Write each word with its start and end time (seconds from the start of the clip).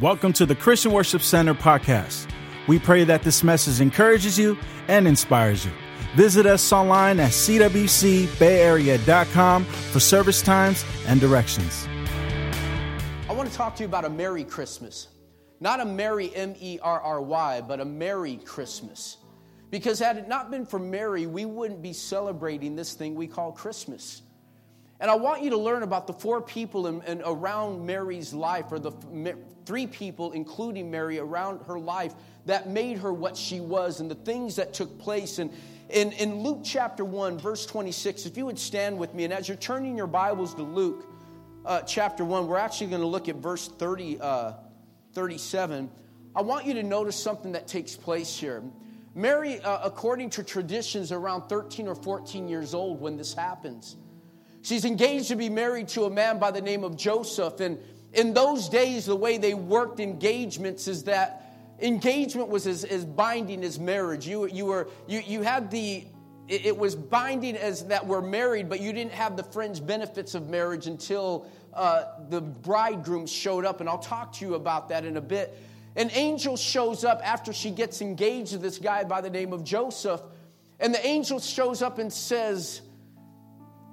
Welcome 0.00 0.32
to 0.34 0.46
the 0.46 0.54
Christian 0.54 0.92
Worship 0.92 1.22
Center 1.22 1.54
podcast. 1.54 2.30
We 2.68 2.78
pray 2.78 3.02
that 3.02 3.24
this 3.24 3.42
message 3.42 3.80
encourages 3.80 4.38
you 4.38 4.56
and 4.86 5.08
inspires 5.08 5.64
you. 5.64 5.72
Visit 6.14 6.46
us 6.46 6.72
online 6.72 7.18
at 7.18 7.32
cwcbayarea.com 7.32 9.64
for 9.64 9.98
service 9.98 10.40
times 10.40 10.84
and 11.08 11.20
directions. 11.20 11.88
I 13.28 13.32
want 13.32 13.50
to 13.50 13.56
talk 13.56 13.74
to 13.74 13.82
you 13.82 13.88
about 13.88 14.04
a 14.04 14.08
Merry 14.08 14.44
Christmas. 14.44 15.08
Not 15.58 15.80
a 15.80 15.84
Merry, 15.84 16.32
M 16.32 16.54
E 16.60 16.78
R 16.80 17.00
R 17.00 17.20
Y, 17.20 17.60
but 17.62 17.80
a 17.80 17.84
Merry 17.84 18.36
Christmas. 18.36 19.16
Because 19.72 19.98
had 19.98 20.16
it 20.16 20.28
not 20.28 20.48
been 20.48 20.64
for 20.64 20.78
Mary, 20.78 21.26
we 21.26 21.44
wouldn't 21.44 21.82
be 21.82 21.92
celebrating 21.92 22.76
this 22.76 22.94
thing 22.94 23.16
we 23.16 23.26
call 23.26 23.50
Christmas. 23.50 24.22
And 25.00 25.10
I 25.10 25.14
want 25.14 25.42
you 25.42 25.50
to 25.50 25.56
learn 25.56 25.84
about 25.84 26.06
the 26.06 26.12
four 26.12 26.40
people 26.40 26.88
in, 26.88 27.02
in 27.02 27.22
around 27.24 27.86
Mary's 27.86 28.34
life, 28.34 28.66
or 28.72 28.80
the 28.80 28.90
three 29.64 29.86
people, 29.86 30.32
including 30.32 30.90
Mary, 30.90 31.18
around 31.20 31.64
her 31.66 31.78
life 31.78 32.14
that 32.46 32.68
made 32.68 32.98
her 32.98 33.12
what 33.12 33.36
she 33.36 33.60
was 33.60 34.00
and 34.00 34.10
the 34.10 34.16
things 34.16 34.56
that 34.56 34.74
took 34.74 34.98
place. 34.98 35.38
And 35.38 35.52
in, 35.90 36.12
in 36.12 36.42
Luke 36.42 36.62
chapter 36.64 37.04
1, 37.04 37.38
verse 37.38 37.64
26, 37.64 38.26
if 38.26 38.36
you 38.36 38.46
would 38.46 38.58
stand 38.58 38.98
with 38.98 39.14
me, 39.14 39.24
and 39.24 39.32
as 39.32 39.46
you're 39.46 39.56
turning 39.56 39.96
your 39.96 40.08
Bibles 40.08 40.54
to 40.54 40.62
Luke 40.62 41.06
uh, 41.64 41.82
chapter 41.82 42.24
1, 42.24 42.48
we're 42.48 42.56
actually 42.56 42.88
going 42.88 43.02
to 43.02 43.06
look 43.06 43.28
at 43.28 43.36
verse 43.36 43.68
30, 43.68 44.18
uh, 44.20 44.52
37. 45.12 45.90
I 46.34 46.42
want 46.42 46.66
you 46.66 46.74
to 46.74 46.82
notice 46.82 47.16
something 47.16 47.52
that 47.52 47.68
takes 47.68 47.94
place 47.94 48.36
here. 48.36 48.64
Mary, 49.14 49.60
uh, 49.60 49.80
according 49.84 50.30
to 50.30 50.42
traditions, 50.42 51.12
around 51.12 51.48
13 51.48 51.86
or 51.86 51.94
14 51.94 52.48
years 52.48 52.74
old 52.74 53.00
when 53.00 53.16
this 53.16 53.32
happens. 53.32 53.96
She's 54.68 54.84
engaged 54.84 55.28
to 55.28 55.36
be 55.36 55.48
married 55.48 55.88
to 55.88 56.04
a 56.04 56.10
man 56.10 56.38
by 56.38 56.50
the 56.50 56.60
name 56.60 56.84
of 56.84 56.94
Joseph. 56.94 57.60
And 57.60 57.78
in 58.12 58.34
those 58.34 58.68
days, 58.68 59.06
the 59.06 59.16
way 59.16 59.38
they 59.38 59.54
worked 59.54 59.98
engagements 59.98 60.86
is 60.88 61.04
that 61.04 61.54
engagement 61.80 62.50
was 62.50 62.66
as, 62.66 62.84
as 62.84 63.06
binding 63.06 63.64
as 63.64 63.78
marriage. 63.78 64.28
You, 64.28 64.46
you, 64.46 64.66
were, 64.66 64.90
you, 65.06 65.22
you 65.26 65.40
had 65.40 65.70
the, 65.70 66.04
it, 66.48 66.76
was 66.76 66.94
binding 66.94 67.56
as 67.56 67.86
that 67.86 68.06
we're 68.06 68.20
married, 68.20 68.68
but 68.68 68.80
you 68.80 68.92
didn't 68.92 69.12
have 69.12 69.38
the 69.38 69.42
fringe 69.42 69.86
benefits 69.86 70.34
of 70.34 70.50
marriage 70.50 70.86
until 70.86 71.46
uh, 71.72 72.04
the 72.28 72.42
bridegroom 72.42 73.26
showed 73.26 73.64
up. 73.64 73.80
And 73.80 73.88
I'll 73.88 73.96
talk 73.96 74.34
to 74.34 74.44
you 74.44 74.54
about 74.54 74.90
that 74.90 75.06
in 75.06 75.16
a 75.16 75.22
bit. 75.22 75.58
An 75.96 76.10
angel 76.10 76.58
shows 76.58 77.04
up 77.04 77.22
after 77.24 77.54
she 77.54 77.70
gets 77.70 78.02
engaged 78.02 78.50
to 78.50 78.58
this 78.58 78.76
guy 78.76 79.02
by 79.04 79.22
the 79.22 79.30
name 79.30 79.54
of 79.54 79.64
Joseph. 79.64 80.20
And 80.78 80.92
the 80.92 81.06
angel 81.06 81.40
shows 81.40 81.80
up 81.80 81.98
and 81.98 82.12
says, 82.12 82.82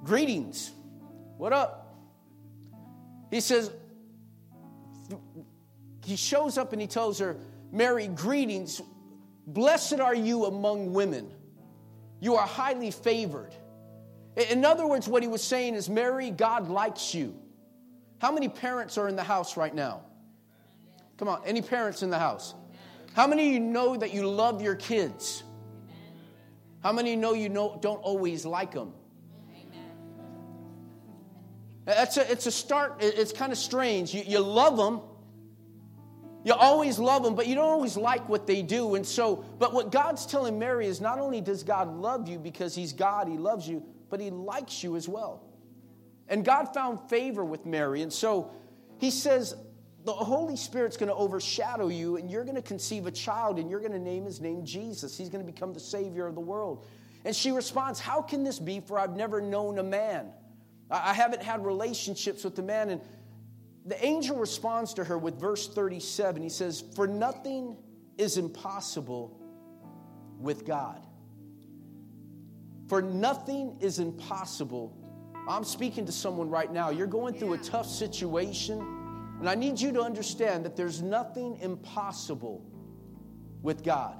Greetings. 0.06 0.72
What 1.38 1.52
up? 1.52 1.98
He 3.32 3.42
says, 3.42 3.72
he 6.06 6.16
shows 6.16 6.60
up 6.60 6.74
and 6.74 6.80
he 6.82 6.88
tells 6.88 7.18
her, 7.20 7.38
Mary, 7.72 8.08
greetings. 8.08 8.82
Blessed 9.48 10.00
are 10.00 10.14
you 10.14 10.46
among 10.46 10.94
women. 10.94 11.32
You 12.20 12.36
are 12.36 12.46
highly 12.46 12.92
favored. 12.92 13.54
In 14.36 14.64
other 14.64 14.86
words, 14.86 15.08
what 15.08 15.24
he 15.24 15.28
was 15.28 15.44
saying 15.44 15.74
is, 15.74 15.90
Mary, 15.90 16.30
God 16.30 16.70
likes 16.70 17.16
you. 17.16 17.36
How 18.20 18.32
many 18.32 18.48
parents 18.48 19.00
are 19.00 19.08
in 19.08 19.16
the 19.16 19.24
house 19.24 19.58
right 19.58 19.74
now? 19.74 20.04
Come 21.18 21.28
on, 21.28 21.42
any 21.46 21.64
parents 21.64 22.04
in 22.04 22.12
the 22.12 22.20
house? 22.20 22.54
How 23.14 23.26
many 23.26 23.48
of 23.48 23.54
you 23.54 23.60
know 23.60 23.96
that 23.98 24.14
you 24.14 24.28
love 24.30 24.62
your 24.62 24.76
kids? 24.76 25.44
How 26.84 26.92
many 26.92 27.16
know 27.16 27.34
you 27.34 27.50
know, 27.50 27.80
don't 27.82 28.02
always 28.02 28.46
like 28.46 28.74
them? 28.74 28.94
It's 31.88 32.18
a, 32.18 32.32
it's 32.32 32.46
a 32.48 32.52
start, 32.52 32.98
it's 33.00 33.32
kind 33.32 33.52
of 33.52 33.58
strange. 33.58 34.14
You, 34.14 34.24
you 34.26 34.40
love 34.40 34.76
them, 34.78 35.02
you 36.44 36.54
always 36.54 37.00
love 37.00 37.24
them, 37.24 37.36
but 37.36 37.48
you 37.48 37.56
don't 37.56 37.70
always 37.70 37.98
like 37.98 38.28
what 38.30 38.48
they 38.48 38.62
do. 38.62 38.96
And 38.96 39.06
so, 39.06 39.46
but 39.60 39.74
what 39.74 39.92
God's 39.92 40.26
telling 40.26 40.58
Mary 40.60 40.88
is 40.88 41.02
not 41.02 41.20
only 41.20 41.42
does 41.42 41.64
God 41.64 41.96
love 41.96 42.28
you 42.28 42.40
because 42.40 42.76
He's 42.76 42.94
God, 42.94 43.28
He 43.28 43.38
loves 43.38 43.68
you, 43.68 43.84
but 44.10 44.20
He 44.20 44.30
likes 44.30 44.84
you 44.84 44.96
as 44.96 45.08
well. 45.08 45.44
And 46.28 46.44
God 46.44 46.74
found 46.74 47.10
favor 47.10 47.46
with 47.46 47.66
Mary. 47.66 48.02
And 48.02 48.12
so 48.12 48.52
He 49.00 49.12
says, 49.12 49.56
the 50.06 50.14
Holy 50.14 50.56
Spirit's 50.56 50.98
going 50.98 51.10
to 51.10 51.16
overshadow 51.16 51.88
you, 51.88 52.18
and 52.18 52.30
you're 52.30 52.44
going 52.44 52.56
to 52.56 52.62
conceive 52.62 53.08
a 53.08 53.12
child, 53.12 53.58
and 53.58 53.70
you're 53.72 53.80
going 53.80 53.92
to 53.92 54.00
name 54.00 54.26
his 54.26 54.40
name 54.40 54.64
Jesus. 54.64 55.18
He's 55.18 55.30
going 55.30 55.44
to 55.44 55.52
become 55.52 55.74
the 55.74 55.80
Savior 55.80 56.28
of 56.28 56.36
the 56.36 56.42
world. 56.42 56.86
And 57.26 57.36
she 57.36 57.52
responds, 57.52 58.00
How 58.00 58.22
can 58.22 58.44
this 58.44 58.60
be? 58.60 58.80
For 58.80 59.00
I've 59.00 59.16
never 59.16 59.42
known 59.42 59.80
a 59.80 59.84
man. 59.84 60.28
I 60.90 61.14
haven't 61.14 61.42
had 61.42 61.66
relationships 61.66 62.44
with 62.44 62.56
the 62.56 62.62
man. 62.62 62.90
And 62.90 63.02
the 63.86 64.04
angel 64.04 64.38
responds 64.38 64.94
to 64.96 65.04
her 65.04 65.18
with 65.18 65.40
verse 65.40 65.68
37. 65.68 66.42
He 66.42 66.50
says, 66.50 66.84
For 66.96 67.08
nothing 67.08 67.78
is 68.18 68.38
impossible 68.38 69.40
with 70.40 70.66
God. 70.66 71.06
For 72.88 73.02
nothing 73.02 73.78
is 73.82 74.00
impossible. 74.00 74.96
I'm 75.48 75.64
speaking 75.64 76.06
to 76.06 76.12
someone 76.12 76.50
right 76.50 76.72
now. 76.72 76.90
You're 76.90 77.08
going 77.08 77.34
through 77.36 77.54
a 77.54 77.58
tough 77.60 77.88
situation, 77.88 78.80
and 79.40 79.50
I 79.50 79.56
need 79.56 79.80
you 79.80 79.92
to 79.94 80.02
understand 80.02 80.66
that 80.66 80.76
there's 80.76 81.02
nothing 81.02 81.58
impossible 81.62 82.64
with 83.62 83.84
God. 83.84 84.18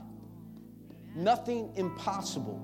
Nothing 1.16 1.72
impossible 1.76 2.60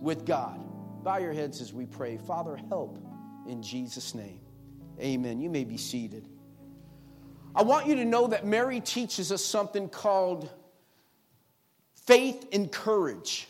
with 0.00 0.24
God. 0.26 0.60
Bow 1.04 1.18
your 1.18 1.32
heads 1.32 1.60
as 1.60 1.72
we 1.72 1.86
pray. 1.86 2.18
Father, 2.18 2.56
help 2.68 2.98
in 3.46 3.62
Jesus' 3.62 4.14
name. 4.14 4.40
Amen. 5.00 5.40
You 5.40 5.50
may 5.50 5.64
be 5.64 5.76
seated. 5.76 6.28
I 7.54 7.62
want 7.62 7.86
you 7.86 7.96
to 7.96 8.04
know 8.04 8.28
that 8.28 8.46
Mary 8.46 8.80
teaches 8.80 9.32
us 9.32 9.44
something 9.44 9.88
called 9.88 10.50
faith 12.06 12.46
and 12.52 12.70
courage. 12.70 13.48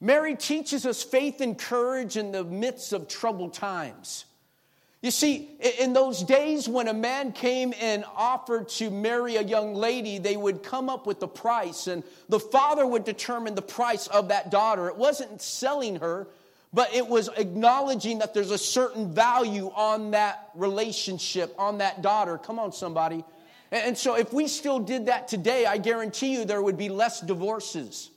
Mary 0.00 0.36
teaches 0.36 0.86
us 0.86 1.02
faith 1.02 1.40
and 1.40 1.58
courage 1.58 2.16
in 2.16 2.32
the 2.32 2.44
midst 2.44 2.92
of 2.92 3.08
troubled 3.08 3.54
times. 3.54 4.26
You 5.00 5.10
see, 5.10 5.50
in 5.78 5.92
those 5.92 6.22
days 6.22 6.66
when 6.66 6.88
a 6.88 6.94
man 6.94 7.32
came 7.32 7.74
and 7.78 8.06
offered 8.16 8.68
to 8.70 8.90
marry 8.90 9.36
a 9.36 9.42
young 9.42 9.74
lady, 9.74 10.18
they 10.18 10.36
would 10.36 10.62
come 10.62 10.88
up 10.88 11.06
with 11.06 11.20
the 11.20 11.28
price, 11.28 11.88
and 11.88 12.02
the 12.30 12.40
father 12.40 12.86
would 12.86 13.04
determine 13.04 13.54
the 13.54 13.60
price 13.60 14.06
of 14.06 14.28
that 14.28 14.50
daughter. 14.50 14.88
It 14.88 14.96
wasn't 14.96 15.42
selling 15.42 15.96
her, 15.96 16.26
but 16.74 16.92
it 16.92 17.06
was 17.06 17.30
acknowledging 17.36 18.18
that 18.18 18.34
there's 18.34 18.50
a 18.50 18.58
certain 18.58 19.14
value 19.14 19.70
on 19.76 20.10
that 20.10 20.50
relationship, 20.56 21.54
on 21.56 21.78
that 21.78 22.02
daughter. 22.02 22.36
Come 22.36 22.58
on, 22.58 22.72
somebody. 22.72 23.24
And 23.70 23.96
so, 23.96 24.16
if 24.16 24.32
we 24.32 24.48
still 24.48 24.80
did 24.80 25.06
that 25.06 25.28
today, 25.28 25.66
I 25.66 25.78
guarantee 25.78 26.32
you 26.32 26.44
there 26.44 26.60
would 26.60 26.76
be 26.76 26.88
less 26.88 27.20
divorces. 27.20 28.10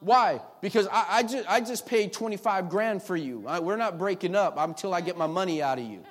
Why? 0.00 0.40
Because 0.60 0.86
I, 0.88 1.06
I, 1.08 1.22
just, 1.22 1.50
I 1.50 1.60
just 1.60 1.86
paid 1.86 2.12
25 2.12 2.68
grand 2.68 3.02
for 3.02 3.16
you. 3.16 3.44
I, 3.46 3.58
we're 3.58 3.76
not 3.76 3.98
breaking 3.98 4.34
up 4.34 4.56
until 4.58 4.92
I 4.92 5.00
get 5.00 5.16
my 5.16 5.26
money 5.26 5.62
out 5.62 5.78
of 5.78 5.84
you. 5.84 6.04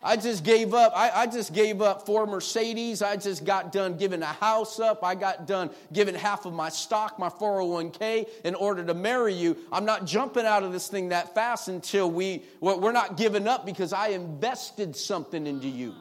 I 0.00 0.16
just 0.16 0.44
gave 0.44 0.74
up. 0.74 0.92
I, 0.94 1.10
I, 1.10 1.26
just 1.26 1.52
gave 1.52 1.82
up 1.82 2.06
four 2.06 2.24
Mercedes. 2.24 3.02
I 3.02 3.16
just 3.16 3.44
got 3.44 3.72
done 3.72 3.96
giving 3.96 4.22
a 4.22 4.26
house 4.26 4.78
up. 4.78 5.02
I 5.02 5.16
got 5.16 5.48
done 5.48 5.70
giving 5.92 6.14
half 6.14 6.46
of 6.46 6.52
my 6.52 6.68
stock, 6.68 7.18
my 7.18 7.28
401k, 7.28 8.28
in 8.44 8.54
order 8.54 8.84
to 8.84 8.94
marry 8.94 9.34
you. 9.34 9.56
I'm 9.72 9.84
not 9.84 10.06
jumping 10.06 10.46
out 10.46 10.62
of 10.62 10.70
this 10.70 10.86
thing 10.86 11.08
that 11.08 11.34
fast 11.34 11.66
until 11.66 12.08
we, 12.12 12.44
we're 12.60 12.92
not 12.92 13.16
giving 13.16 13.48
up 13.48 13.66
because 13.66 13.92
I 13.92 14.08
invested 14.08 14.94
something 14.94 15.48
into 15.48 15.68
you. 15.68 15.94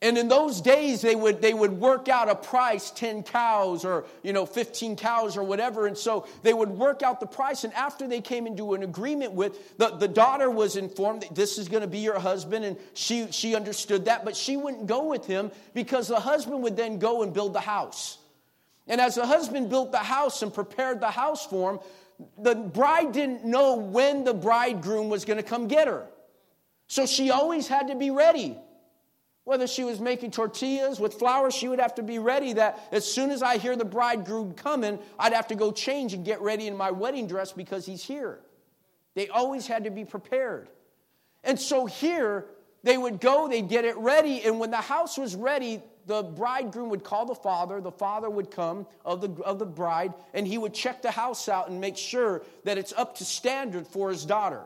And 0.00 0.16
in 0.16 0.28
those 0.28 0.60
days, 0.60 1.00
they 1.00 1.16
would, 1.16 1.42
they 1.42 1.52
would 1.52 1.72
work 1.72 2.08
out 2.08 2.28
a 2.28 2.36
price 2.36 2.92
10 2.92 3.24
cows 3.24 3.84
or, 3.84 4.04
you 4.22 4.32
know, 4.32 4.46
15 4.46 4.94
cows 4.94 5.36
or 5.36 5.42
whatever. 5.42 5.88
And 5.88 5.98
so 5.98 6.24
they 6.44 6.54
would 6.54 6.68
work 6.68 7.02
out 7.02 7.18
the 7.18 7.26
price. 7.26 7.64
And 7.64 7.74
after 7.74 8.06
they 8.06 8.20
came 8.20 8.46
into 8.46 8.74
an 8.74 8.84
agreement 8.84 9.32
with, 9.32 9.76
the, 9.76 9.88
the 9.88 10.06
daughter 10.06 10.50
was 10.50 10.76
informed 10.76 11.22
that 11.22 11.34
this 11.34 11.58
is 11.58 11.68
going 11.68 11.80
to 11.80 11.88
be 11.88 11.98
your 11.98 12.20
husband. 12.20 12.64
And 12.64 12.76
she, 12.94 13.32
she 13.32 13.56
understood 13.56 14.04
that. 14.04 14.24
But 14.24 14.36
she 14.36 14.56
wouldn't 14.56 14.86
go 14.86 15.06
with 15.06 15.26
him 15.26 15.50
because 15.74 16.06
the 16.06 16.20
husband 16.20 16.62
would 16.62 16.76
then 16.76 17.00
go 17.00 17.24
and 17.24 17.34
build 17.34 17.52
the 17.52 17.60
house. 17.60 18.18
And 18.86 19.00
as 19.00 19.16
the 19.16 19.26
husband 19.26 19.68
built 19.68 19.90
the 19.90 19.98
house 19.98 20.42
and 20.42 20.54
prepared 20.54 21.00
the 21.00 21.10
house 21.10 21.44
for 21.44 21.72
him, 21.72 21.78
the 22.38 22.54
bride 22.54 23.10
didn't 23.10 23.44
know 23.44 23.74
when 23.74 24.22
the 24.22 24.34
bridegroom 24.34 25.08
was 25.08 25.24
going 25.24 25.38
to 25.38 25.42
come 25.42 25.66
get 25.66 25.88
her. 25.88 26.06
So 26.86 27.04
she 27.04 27.32
always 27.32 27.66
had 27.66 27.88
to 27.88 27.96
be 27.96 28.10
ready. 28.10 28.56
Whether 29.48 29.66
she 29.66 29.82
was 29.82 29.98
making 29.98 30.32
tortillas 30.32 31.00
with 31.00 31.14
flour, 31.14 31.50
she 31.50 31.68
would 31.68 31.80
have 31.80 31.94
to 31.94 32.02
be 32.02 32.18
ready 32.18 32.52
that 32.52 32.86
as 32.92 33.10
soon 33.10 33.30
as 33.30 33.42
I 33.42 33.56
hear 33.56 33.76
the 33.76 33.84
bridegroom 33.86 34.52
coming, 34.52 34.98
I'd 35.18 35.32
have 35.32 35.48
to 35.48 35.54
go 35.54 35.72
change 35.72 36.12
and 36.12 36.22
get 36.22 36.42
ready 36.42 36.66
in 36.66 36.76
my 36.76 36.90
wedding 36.90 37.26
dress 37.26 37.52
because 37.52 37.86
he's 37.86 38.04
here. 38.04 38.40
They 39.14 39.28
always 39.28 39.66
had 39.66 39.84
to 39.84 39.90
be 39.90 40.04
prepared. 40.04 40.68
And 41.42 41.58
so 41.58 41.86
here, 41.86 42.44
they 42.82 42.98
would 42.98 43.22
go, 43.22 43.48
they'd 43.48 43.70
get 43.70 43.86
it 43.86 43.96
ready, 43.96 44.42
and 44.42 44.60
when 44.60 44.70
the 44.70 44.76
house 44.76 45.16
was 45.16 45.34
ready, 45.34 45.80
the 46.04 46.24
bridegroom 46.24 46.90
would 46.90 47.02
call 47.02 47.24
the 47.24 47.34
father, 47.34 47.80
the 47.80 47.90
father 47.90 48.28
would 48.28 48.50
come 48.50 48.86
of 49.02 49.22
the, 49.22 49.42
of 49.44 49.58
the 49.58 49.64
bride, 49.64 50.12
and 50.34 50.46
he 50.46 50.58
would 50.58 50.74
check 50.74 51.00
the 51.00 51.10
house 51.10 51.48
out 51.48 51.70
and 51.70 51.80
make 51.80 51.96
sure 51.96 52.42
that 52.64 52.76
it's 52.76 52.92
up 52.92 53.16
to 53.16 53.24
standard 53.24 53.86
for 53.86 54.10
his 54.10 54.26
daughter. 54.26 54.64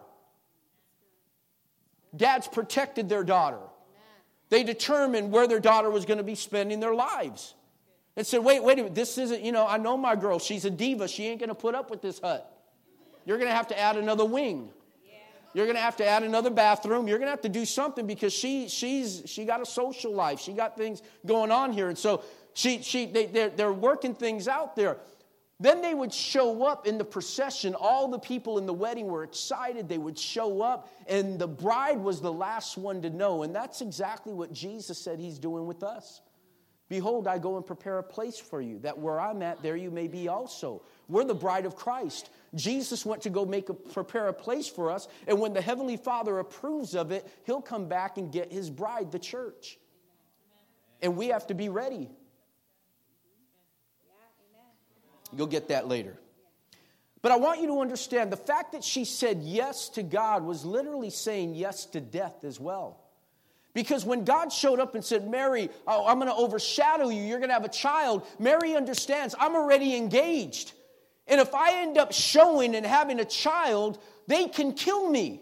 dads 2.16 2.48
protected 2.48 3.08
their 3.08 3.22
daughter. 3.22 3.60
They 4.52 4.64
determined 4.64 5.32
where 5.32 5.48
their 5.48 5.60
daughter 5.60 5.88
was 5.88 6.04
going 6.04 6.18
to 6.18 6.24
be 6.24 6.34
spending 6.34 6.78
their 6.78 6.94
lives. 6.94 7.54
And 8.18 8.26
said, 8.26 8.44
wait, 8.44 8.62
wait 8.62 8.74
a 8.74 8.82
minute, 8.82 8.94
this 8.94 9.16
isn't, 9.16 9.42
you 9.42 9.50
know, 9.50 9.66
I 9.66 9.78
know 9.78 9.96
my 9.96 10.14
girl. 10.14 10.38
She's 10.38 10.66
a 10.66 10.70
diva. 10.70 11.08
She 11.08 11.26
ain't 11.26 11.40
going 11.40 11.48
to 11.48 11.54
put 11.54 11.74
up 11.74 11.90
with 11.90 12.02
this 12.02 12.20
hut. 12.20 12.54
You're 13.24 13.38
going 13.38 13.48
to 13.48 13.56
have 13.56 13.68
to 13.68 13.78
add 13.78 13.96
another 13.96 14.26
wing. 14.26 14.68
You're 15.54 15.64
going 15.64 15.76
to 15.76 15.80
have 15.82 15.96
to 15.96 16.06
add 16.06 16.22
another 16.22 16.50
bathroom. 16.50 17.08
You're 17.08 17.16
going 17.16 17.28
to 17.28 17.30
have 17.30 17.40
to 17.40 17.48
do 17.48 17.64
something 17.64 18.06
because 18.06 18.34
she, 18.34 18.68
she's, 18.68 19.22
she 19.24 19.46
got 19.46 19.62
a 19.62 19.66
social 19.66 20.12
life. 20.12 20.38
She 20.38 20.52
got 20.52 20.76
things 20.76 21.02
going 21.24 21.50
on 21.50 21.72
here. 21.72 21.88
And 21.88 21.96
so 21.96 22.22
she, 22.52 22.82
she, 22.82 23.06
they, 23.06 23.24
they're, 23.24 23.48
they're 23.48 23.72
working 23.72 24.14
things 24.14 24.48
out 24.48 24.76
there. 24.76 24.98
Then 25.62 25.80
they 25.80 25.94
would 25.94 26.12
show 26.12 26.64
up 26.64 26.88
in 26.88 26.98
the 26.98 27.04
procession. 27.04 27.76
All 27.76 28.08
the 28.08 28.18
people 28.18 28.58
in 28.58 28.66
the 28.66 28.72
wedding 28.72 29.06
were 29.06 29.22
excited. 29.22 29.88
They 29.88 29.96
would 29.96 30.18
show 30.18 30.60
up, 30.60 30.88
and 31.06 31.38
the 31.38 31.46
bride 31.46 32.00
was 32.00 32.20
the 32.20 32.32
last 32.32 32.76
one 32.76 33.00
to 33.02 33.10
know. 33.10 33.44
And 33.44 33.54
that's 33.54 33.80
exactly 33.80 34.32
what 34.32 34.52
Jesus 34.52 34.98
said 34.98 35.20
he's 35.20 35.38
doing 35.38 35.64
with 35.66 35.84
us. 35.84 36.20
Behold, 36.88 37.28
I 37.28 37.38
go 37.38 37.56
and 37.56 37.64
prepare 37.64 37.98
a 37.98 38.02
place 38.02 38.40
for 38.40 38.60
you, 38.60 38.80
that 38.80 38.98
where 38.98 39.20
I'm 39.20 39.40
at, 39.40 39.62
there 39.62 39.76
you 39.76 39.92
may 39.92 40.08
be 40.08 40.26
also. 40.26 40.82
We're 41.08 41.22
the 41.22 41.32
bride 41.32 41.64
of 41.64 41.76
Christ. 41.76 42.30
Jesus 42.56 43.06
went 43.06 43.22
to 43.22 43.30
go 43.30 43.44
make 43.44 43.68
a, 43.68 43.74
prepare 43.74 44.26
a 44.26 44.32
place 44.32 44.66
for 44.66 44.90
us, 44.90 45.06
and 45.28 45.38
when 45.38 45.52
the 45.52 45.62
Heavenly 45.62 45.96
Father 45.96 46.40
approves 46.40 46.96
of 46.96 47.12
it, 47.12 47.24
He'll 47.44 47.62
come 47.62 47.86
back 47.86 48.18
and 48.18 48.32
get 48.32 48.52
His 48.52 48.68
bride, 48.68 49.12
the 49.12 49.20
church. 49.20 49.78
And 51.00 51.16
we 51.16 51.28
have 51.28 51.46
to 51.46 51.54
be 51.54 51.68
ready. 51.68 52.10
You'll 55.36 55.46
get 55.46 55.68
that 55.68 55.88
later. 55.88 56.16
But 57.22 57.32
I 57.32 57.36
want 57.36 57.60
you 57.60 57.68
to 57.68 57.80
understand 57.80 58.32
the 58.32 58.36
fact 58.36 58.72
that 58.72 58.82
she 58.82 59.04
said 59.04 59.42
yes 59.42 59.88
to 59.90 60.02
God 60.02 60.42
was 60.42 60.64
literally 60.64 61.10
saying 61.10 61.54
yes 61.54 61.86
to 61.86 62.00
death 62.00 62.44
as 62.44 62.58
well. 62.58 62.98
Because 63.74 64.04
when 64.04 64.24
God 64.24 64.52
showed 64.52 64.80
up 64.80 64.94
and 64.94 65.04
said, 65.04 65.30
Mary, 65.30 65.70
oh, 65.86 66.06
I'm 66.06 66.18
going 66.18 66.30
to 66.30 66.36
overshadow 66.36 67.08
you, 67.08 67.22
you're 67.22 67.38
going 67.38 67.48
to 67.48 67.54
have 67.54 67.64
a 67.64 67.70
child, 67.70 68.26
Mary 68.38 68.74
understands 68.74 69.34
I'm 69.38 69.54
already 69.54 69.96
engaged. 69.96 70.72
And 71.26 71.40
if 71.40 71.54
I 71.54 71.82
end 71.82 71.96
up 71.96 72.12
showing 72.12 72.74
and 72.74 72.84
having 72.84 73.20
a 73.20 73.24
child, 73.24 73.98
they 74.26 74.48
can 74.48 74.74
kill 74.74 75.08
me. 75.08 75.40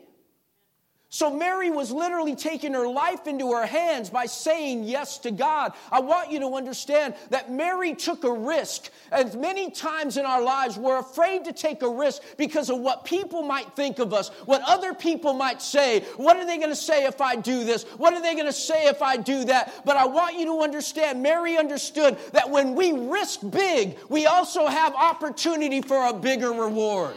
So 1.12 1.28
Mary 1.28 1.70
was 1.70 1.90
literally 1.90 2.36
taking 2.36 2.72
her 2.72 2.86
life 2.86 3.26
into 3.26 3.50
her 3.50 3.66
hands 3.66 4.10
by 4.10 4.26
saying 4.26 4.84
yes 4.84 5.18
to 5.18 5.32
God. 5.32 5.72
I 5.90 5.98
want 5.98 6.30
you 6.30 6.38
to 6.38 6.54
understand 6.54 7.16
that 7.30 7.50
Mary 7.50 7.96
took 7.96 8.22
a 8.22 8.32
risk. 8.32 8.90
And 9.10 9.34
many 9.40 9.72
times 9.72 10.16
in 10.16 10.24
our 10.24 10.40
lives, 10.40 10.78
we're 10.78 11.00
afraid 11.00 11.44
to 11.46 11.52
take 11.52 11.82
a 11.82 11.88
risk 11.88 12.22
because 12.36 12.70
of 12.70 12.78
what 12.78 13.04
people 13.04 13.42
might 13.42 13.74
think 13.74 13.98
of 13.98 14.14
us, 14.14 14.28
what 14.44 14.62
other 14.68 14.94
people 14.94 15.32
might 15.32 15.60
say. 15.60 16.02
What 16.16 16.36
are 16.36 16.46
they 16.46 16.58
going 16.58 16.70
to 16.70 16.76
say 16.76 17.06
if 17.06 17.20
I 17.20 17.34
do 17.34 17.64
this? 17.64 17.82
What 17.96 18.14
are 18.14 18.22
they 18.22 18.34
going 18.34 18.46
to 18.46 18.52
say 18.52 18.86
if 18.86 19.02
I 19.02 19.16
do 19.16 19.44
that? 19.46 19.84
But 19.84 19.96
I 19.96 20.06
want 20.06 20.38
you 20.38 20.46
to 20.46 20.60
understand, 20.60 21.20
Mary 21.20 21.58
understood 21.58 22.18
that 22.34 22.48
when 22.48 22.76
we 22.76 22.92
risk 22.92 23.40
big, 23.50 23.98
we 24.08 24.26
also 24.26 24.68
have 24.68 24.94
opportunity 24.94 25.82
for 25.82 26.06
a 26.06 26.12
bigger 26.12 26.52
reward. 26.52 27.16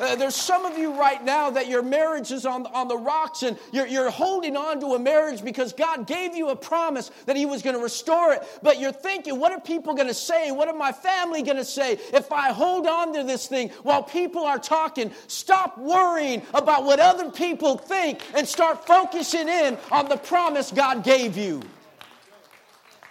Uh, 0.00 0.16
there's 0.16 0.34
some 0.34 0.64
of 0.64 0.78
you 0.78 0.98
right 0.98 1.22
now 1.22 1.50
that 1.50 1.68
your 1.68 1.82
marriage 1.82 2.32
is 2.32 2.46
on, 2.46 2.66
on 2.68 2.88
the 2.88 2.96
rocks 2.96 3.42
and 3.42 3.58
you're, 3.70 3.86
you're 3.86 4.10
holding 4.10 4.56
on 4.56 4.80
to 4.80 4.94
a 4.94 4.98
marriage 4.98 5.44
because 5.44 5.74
God 5.74 6.06
gave 6.06 6.34
you 6.34 6.48
a 6.48 6.56
promise 6.56 7.10
that 7.26 7.36
He 7.36 7.44
was 7.44 7.60
going 7.60 7.76
to 7.76 7.82
restore 7.82 8.32
it. 8.32 8.42
But 8.62 8.80
you're 8.80 8.92
thinking, 8.92 9.38
what 9.38 9.52
are 9.52 9.60
people 9.60 9.94
going 9.94 10.08
to 10.08 10.14
say? 10.14 10.52
What 10.52 10.68
are 10.68 10.74
my 10.74 10.90
family 10.90 11.42
going 11.42 11.58
to 11.58 11.64
say 11.66 11.98
if 12.14 12.32
I 12.32 12.50
hold 12.50 12.86
on 12.86 13.12
to 13.12 13.24
this 13.24 13.46
thing 13.46 13.68
while 13.82 14.02
people 14.02 14.44
are 14.44 14.58
talking? 14.58 15.12
Stop 15.26 15.76
worrying 15.76 16.40
about 16.54 16.84
what 16.84 16.98
other 16.98 17.30
people 17.30 17.76
think 17.76 18.22
and 18.34 18.48
start 18.48 18.86
focusing 18.86 19.50
in 19.50 19.76
on 19.92 20.08
the 20.08 20.16
promise 20.16 20.72
God 20.72 21.04
gave 21.04 21.36
you. 21.36 21.60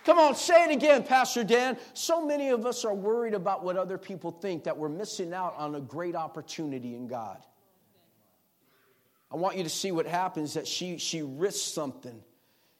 Come 0.10 0.18
on, 0.18 0.34
say 0.34 0.64
it 0.64 0.72
again, 0.72 1.04
Pastor 1.04 1.44
Dan. 1.44 1.78
So 1.94 2.26
many 2.26 2.50
of 2.50 2.66
us 2.66 2.84
are 2.84 2.96
worried 2.96 3.36
about 3.36 3.64
what 3.64 3.78
other 3.78 4.00
people 4.00 4.32
think 4.32 4.64
that 4.64 4.76
we're 4.76 4.90
missing 4.90 5.36
out 5.36 5.54
on 5.56 5.76
a 5.76 5.80
great 5.80 6.16
opportunity 6.16 6.96
in 6.96 7.06
God. 7.06 7.38
I 9.32 9.36
want 9.36 9.56
you 9.58 9.62
to 9.62 9.70
see 9.70 9.92
what 9.92 10.08
happens 10.08 10.56
that 10.56 10.68
she, 10.68 10.98
she 10.98 11.22
risks 11.22 11.62
something. 11.62 12.24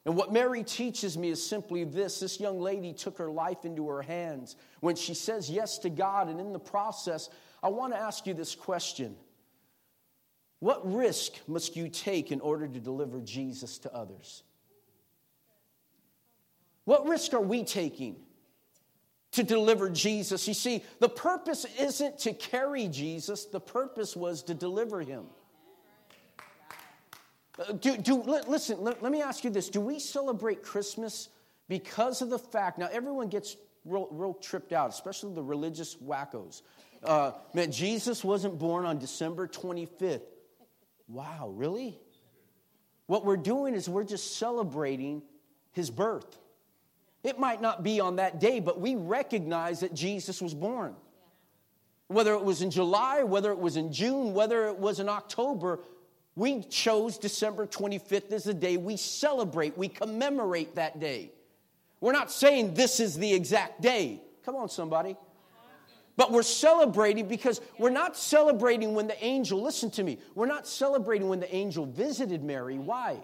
And 0.06 0.18
what 0.18 0.34
Mary 0.34 0.64
teaches 0.64 1.20
me 1.20 1.30
is 1.30 1.48
simply 1.48 1.84
this 1.84 2.20
this 2.20 2.40
young 2.40 2.60
lady 2.60 2.94
took 2.94 3.20
her 3.20 3.30
life 3.30 3.64
into 3.64 3.88
her 3.90 4.02
hands. 4.02 4.56
When 4.80 4.96
she 4.96 5.14
says 5.14 5.52
yes 5.52 5.78
to 5.80 5.92
God, 5.92 6.30
and 6.30 6.40
in 6.40 6.52
the 6.52 6.58
process, 6.58 7.30
I 7.62 7.70
want 7.70 7.94
to 7.94 8.00
ask 8.00 8.26
you 8.26 8.34
this 8.34 8.56
question 8.56 9.16
What 10.62 10.82
risk 10.92 11.34
must 11.48 11.76
you 11.76 11.90
take 11.90 12.32
in 12.32 12.42
order 12.42 12.68
to 12.68 12.80
deliver 12.80 13.22
Jesus 13.22 13.78
to 13.78 13.94
others? 13.94 14.42
What 16.90 17.08
risk 17.08 17.36
are 17.36 17.40
we 17.40 17.64
taking 17.64 18.16
to 19.34 19.44
deliver 19.44 19.92
Jesus? 19.92 20.48
You 20.48 20.56
see, 20.56 20.84
the 20.98 21.08
purpose 21.08 21.68
isn't 21.80 22.18
to 22.22 22.34
carry 22.34 22.88
Jesus, 22.88 23.46
the 23.46 23.60
purpose 23.60 24.16
was 24.16 24.42
to 24.46 24.56
deliver 24.56 25.02
him. 25.02 25.26
Uh, 27.60 27.74
do, 27.74 27.96
do, 27.96 28.16
listen, 28.48 28.82
let, 28.82 29.04
let 29.04 29.12
me 29.12 29.22
ask 29.22 29.44
you 29.44 29.52
this. 29.52 29.70
Do 29.70 29.80
we 29.80 30.00
celebrate 30.00 30.64
Christmas 30.64 31.30
because 31.68 32.24
of 32.24 32.32
the 32.32 32.40
fact, 32.40 32.80
now 32.80 32.90
everyone 32.92 33.28
gets 33.28 33.56
real, 33.86 34.08
real 34.10 34.34
tripped 34.34 34.74
out, 34.74 34.90
especially 34.90 35.36
the 35.36 35.44
religious 35.44 35.96
wackos. 35.98 36.64
Uh, 37.04 37.34
man, 37.54 37.72
Jesus 37.72 38.24
wasn't 38.24 38.58
born 38.58 38.86
on 38.86 38.98
December 38.98 39.48
25th. 39.48 40.24
Wow, 41.08 41.52
really? 41.54 42.00
What 43.06 43.26
we're 43.26 43.38
doing 43.38 43.76
is 43.76 43.88
we're 43.88 44.04
just 44.04 44.38
celebrating 44.38 45.22
his 45.72 45.92
birth. 45.92 46.40
It 47.24 47.38
might 47.38 47.62
not 47.62 47.84
be 47.84 48.00
on 48.00 48.18
that 48.18 48.40
day, 48.40 48.60
but 48.60 48.80
we 48.80 48.96
recognize 48.96 49.82
that 49.82 49.94
Jesus 49.94 50.42
was 50.42 50.54
born. 50.54 50.96
Whether 52.08 52.34
it 52.34 52.44
was 52.44 52.62
in 52.62 52.72
July, 52.72 53.24
whether 53.24 53.52
it 53.52 53.60
was 53.60 53.78
in 53.78 53.92
June, 53.92 54.34
whether 54.34 54.68
it 54.68 54.78
was 54.78 55.00
in 55.00 55.10
October, 55.10 55.80
we 56.36 56.64
chose 56.64 57.18
December 57.18 57.68
25th 57.68 58.32
as 58.32 58.46
the 58.46 58.54
day 58.54 58.78
we 58.78 58.98
celebrate, 58.98 59.78
we 59.78 59.90
commemorate 59.90 60.76
that 60.76 61.00
day. 61.00 61.32
We're 62.00 62.14
not 62.14 62.32
saying 62.32 62.74
this 62.74 63.00
is 63.00 63.18
the 63.18 63.34
exact 63.34 63.82
day. 63.82 64.22
Come 64.46 64.56
on, 64.56 64.70
somebody. 64.70 65.18
But 66.16 66.32
we're 66.32 66.44
celebrating 66.44 67.28
because 67.28 67.62
we're 67.78 67.90
not 67.90 68.18
celebrating 68.18 68.94
when 68.94 69.08
the 69.08 69.24
angel, 69.24 69.62
listen 69.62 69.90
to 69.92 70.04
me, 70.04 70.20
we're 70.36 70.48
not 70.48 70.68
celebrating 70.68 71.30
when 71.30 71.40
the 71.40 71.54
angel 71.54 71.86
visited 71.86 72.44
Mary. 72.44 72.78
Why? 72.78 73.20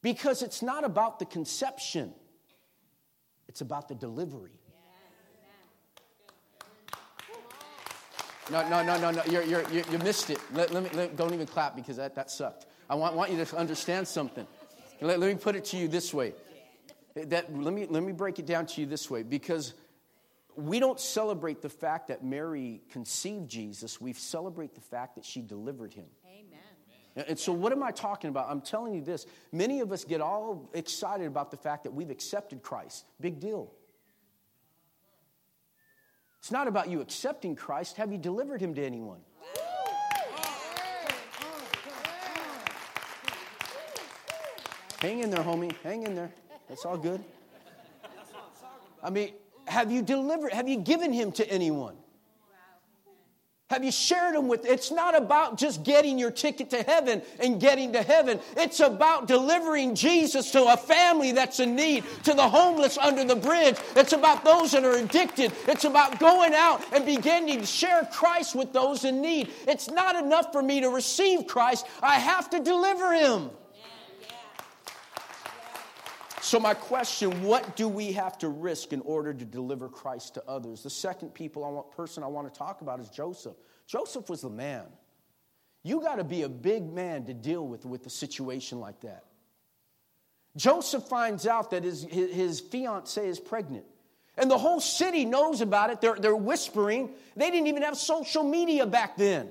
Because 0.00 0.42
it's 0.42 0.62
not 0.62 0.84
about 0.84 1.18
the 1.18 1.24
conception. 1.24 2.14
It's 3.52 3.60
about 3.60 3.86
the 3.86 3.94
delivery. 3.94 4.58
No, 8.50 8.66
no, 8.70 8.82
no, 8.82 8.98
no, 8.98 9.10
no. 9.10 9.22
You're, 9.26 9.42
you're, 9.42 9.68
you 9.70 9.98
missed 9.98 10.30
it. 10.30 10.38
Let, 10.54 10.70
let 10.72 10.82
me, 10.82 10.88
let, 10.94 11.18
don't 11.18 11.34
even 11.34 11.46
clap 11.46 11.76
because 11.76 11.98
that, 11.98 12.14
that 12.14 12.30
sucked. 12.30 12.64
I 12.88 12.94
want, 12.94 13.14
want 13.14 13.30
you 13.30 13.44
to 13.44 13.56
understand 13.58 14.08
something. 14.08 14.46
Let, 15.02 15.20
let 15.20 15.28
me 15.28 15.34
put 15.34 15.54
it 15.54 15.66
to 15.66 15.76
you 15.76 15.86
this 15.86 16.14
way. 16.14 16.32
That, 17.14 17.54
let, 17.54 17.74
me, 17.74 17.84
let 17.90 18.02
me 18.02 18.12
break 18.12 18.38
it 18.38 18.46
down 18.46 18.64
to 18.64 18.80
you 18.80 18.86
this 18.86 19.10
way 19.10 19.22
because 19.22 19.74
we 20.56 20.80
don't 20.80 20.98
celebrate 20.98 21.60
the 21.60 21.68
fact 21.68 22.08
that 22.08 22.24
Mary 22.24 22.80
conceived 22.88 23.50
Jesus, 23.50 24.00
we 24.00 24.14
celebrate 24.14 24.74
the 24.74 24.80
fact 24.80 25.16
that 25.16 25.26
she 25.26 25.42
delivered 25.42 25.92
him. 25.92 26.06
And 27.14 27.38
so, 27.38 27.52
what 27.52 27.72
am 27.72 27.82
I 27.82 27.90
talking 27.90 28.30
about? 28.30 28.48
I'm 28.48 28.62
telling 28.62 28.94
you 28.94 29.02
this. 29.02 29.26
Many 29.52 29.80
of 29.80 29.92
us 29.92 30.04
get 30.04 30.20
all 30.20 30.70
excited 30.72 31.26
about 31.26 31.50
the 31.50 31.58
fact 31.58 31.84
that 31.84 31.92
we've 31.92 32.10
accepted 32.10 32.62
Christ. 32.62 33.04
Big 33.20 33.38
deal. 33.38 33.70
It's 36.38 36.50
not 36.50 36.68
about 36.68 36.88
you 36.88 37.00
accepting 37.00 37.54
Christ. 37.54 37.98
Have 37.98 38.10
you 38.10 38.18
delivered 38.18 38.60
him 38.60 38.74
to 38.74 38.82
anyone? 38.82 39.20
Hang 45.00 45.18
in 45.18 45.30
there, 45.30 45.42
homie. 45.42 45.74
Hang 45.82 46.04
in 46.04 46.14
there. 46.14 46.32
That's 46.68 46.84
all 46.84 46.96
good. 46.96 47.22
I 49.02 49.10
mean, 49.10 49.32
have 49.66 49.90
you 49.90 50.00
delivered, 50.00 50.52
have 50.52 50.68
you 50.68 50.78
given 50.78 51.12
him 51.12 51.32
to 51.32 51.48
anyone? 51.50 51.96
Have 53.72 53.82
you 53.82 53.90
shared 53.90 54.34
them 54.34 54.48
with? 54.48 54.66
It's 54.66 54.90
not 54.90 55.16
about 55.16 55.56
just 55.56 55.82
getting 55.82 56.18
your 56.18 56.30
ticket 56.30 56.68
to 56.70 56.82
heaven 56.82 57.22
and 57.40 57.58
getting 57.58 57.94
to 57.94 58.02
heaven. 58.02 58.38
It's 58.54 58.80
about 58.80 59.26
delivering 59.26 59.94
Jesus 59.94 60.50
to 60.50 60.64
a 60.64 60.76
family 60.76 61.32
that's 61.32 61.58
in 61.58 61.74
need, 61.74 62.04
to 62.24 62.34
the 62.34 62.46
homeless 62.46 62.98
under 62.98 63.24
the 63.24 63.34
bridge. 63.34 63.76
It's 63.96 64.12
about 64.12 64.44
those 64.44 64.72
that 64.72 64.84
are 64.84 64.98
addicted. 64.98 65.52
It's 65.66 65.84
about 65.84 66.18
going 66.18 66.52
out 66.52 66.84
and 66.92 67.06
beginning 67.06 67.60
to 67.60 67.66
share 67.66 68.06
Christ 68.12 68.54
with 68.54 68.74
those 68.74 69.06
in 69.06 69.22
need. 69.22 69.48
It's 69.66 69.88
not 69.88 70.16
enough 70.22 70.52
for 70.52 70.62
me 70.62 70.82
to 70.82 70.90
receive 70.90 71.46
Christ, 71.46 71.86
I 72.02 72.16
have 72.16 72.50
to 72.50 72.60
deliver 72.60 73.14
him. 73.14 73.52
So, 76.52 76.60
my 76.60 76.74
question 76.74 77.44
what 77.44 77.76
do 77.76 77.88
we 77.88 78.12
have 78.12 78.36
to 78.40 78.50
risk 78.50 78.92
in 78.92 79.00
order 79.06 79.32
to 79.32 79.44
deliver 79.46 79.88
Christ 79.88 80.34
to 80.34 80.44
others? 80.46 80.82
The 80.82 80.90
second 80.90 81.32
people 81.32 81.64
I 81.64 81.70
want, 81.70 81.90
person 81.92 82.22
I 82.22 82.26
want 82.26 82.52
to 82.52 82.58
talk 82.58 82.82
about 82.82 83.00
is 83.00 83.08
Joseph. 83.08 83.54
Joseph 83.86 84.28
was 84.28 84.42
the 84.42 84.50
man. 84.50 84.84
You 85.82 86.02
got 86.02 86.16
to 86.16 86.24
be 86.24 86.42
a 86.42 86.50
big 86.50 86.84
man 86.92 87.24
to 87.24 87.32
deal 87.32 87.66
with, 87.66 87.86
with 87.86 88.04
a 88.04 88.10
situation 88.10 88.80
like 88.80 89.00
that. 89.00 89.24
Joseph 90.54 91.04
finds 91.04 91.46
out 91.46 91.70
that 91.70 91.84
his, 91.84 92.02
his, 92.02 92.34
his 92.34 92.60
is 93.16 93.40
pregnant. 93.40 93.86
And 94.36 94.50
the 94.50 94.58
whole 94.58 94.80
city 94.82 95.24
knows 95.24 95.62
about 95.62 95.88
it. 95.88 96.02
They're, 96.02 96.16
they're 96.16 96.36
whispering. 96.36 97.12
They 97.34 97.50
didn't 97.50 97.68
even 97.68 97.82
have 97.82 97.96
social 97.96 98.44
media 98.44 98.84
back 98.84 99.16
then. 99.16 99.48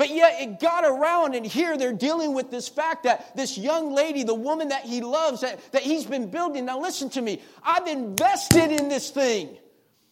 But 0.00 0.14
yet 0.14 0.40
it 0.40 0.58
got 0.60 0.86
around, 0.86 1.34
and 1.34 1.44
here 1.44 1.76
they're 1.76 1.92
dealing 1.92 2.32
with 2.32 2.50
this 2.50 2.70
fact 2.70 3.02
that 3.02 3.36
this 3.36 3.58
young 3.58 3.94
lady, 3.94 4.22
the 4.22 4.34
woman 4.34 4.68
that 4.68 4.84
he 4.84 5.02
loves, 5.02 5.42
that, 5.42 5.60
that 5.72 5.82
he's 5.82 6.06
been 6.06 6.30
building. 6.30 6.64
Now, 6.64 6.80
listen 6.80 7.10
to 7.10 7.20
me. 7.20 7.42
I've 7.62 7.86
invested 7.86 8.72
in 8.72 8.88
this 8.88 9.10
thing. 9.10 9.58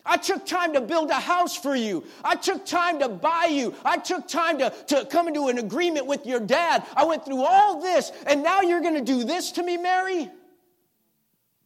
I 0.04 0.18
took 0.18 0.44
time 0.44 0.74
to 0.74 0.82
build 0.82 1.08
a 1.08 1.14
house 1.14 1.56
for 1.56 1.74
you. 1.74 2.04
I 2.22 2.34
took 2.34 2.66
time 2.66 2.98
to 2.98 3.08
buy 3.08 3.46
you. 3.50 3.74
I 3.82 3.96
took 3.96 4.28
time 4.28 4.58
to, 4.58 4.74
to 4.88 5.06
come 5.06 5.26
into 5.26 5.48
an 5.48 5.56
agreement 5.56 6.04
with 6.04 6.26
your 6.26 6.40
dad. 6.40 6.84
I 6.94 7.06
went 7.06 7.24
through 7.24 7.40
all 7.40 7.80
this, 7.80 8.12
and 8.26 8.42
now 8.42 8.60
you're 8.60 8.82
going 8.82 8.96
to 8.96 9.00
do 9.00 9.24
this 9.24 9.52
to 9.52 9.62
me, 9.62 9.78
Mary? 9.78 10.28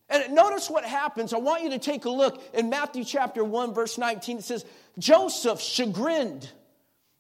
And 0.08 0.32
notice 0.32 0.70
what 0.70 0.84
happens. 0.84 1.32
I 1.32 1.38
want 1.38 1.64
you 1.64 1.70
to 1.70 1.78
take 1.80 2.04
a 2.04 2.10
look 2.10 2.40
in 2.54 2.70
Matthew 2.70 3.02
chapter 3.02 3.42
1, 3.42 3.74
verse 3.74 3.98
19. 3.98 4.38
It 4.38 4.44
says, 4.44 4.64
Joseph 4.96 5.60
chagrined 5.60 6.48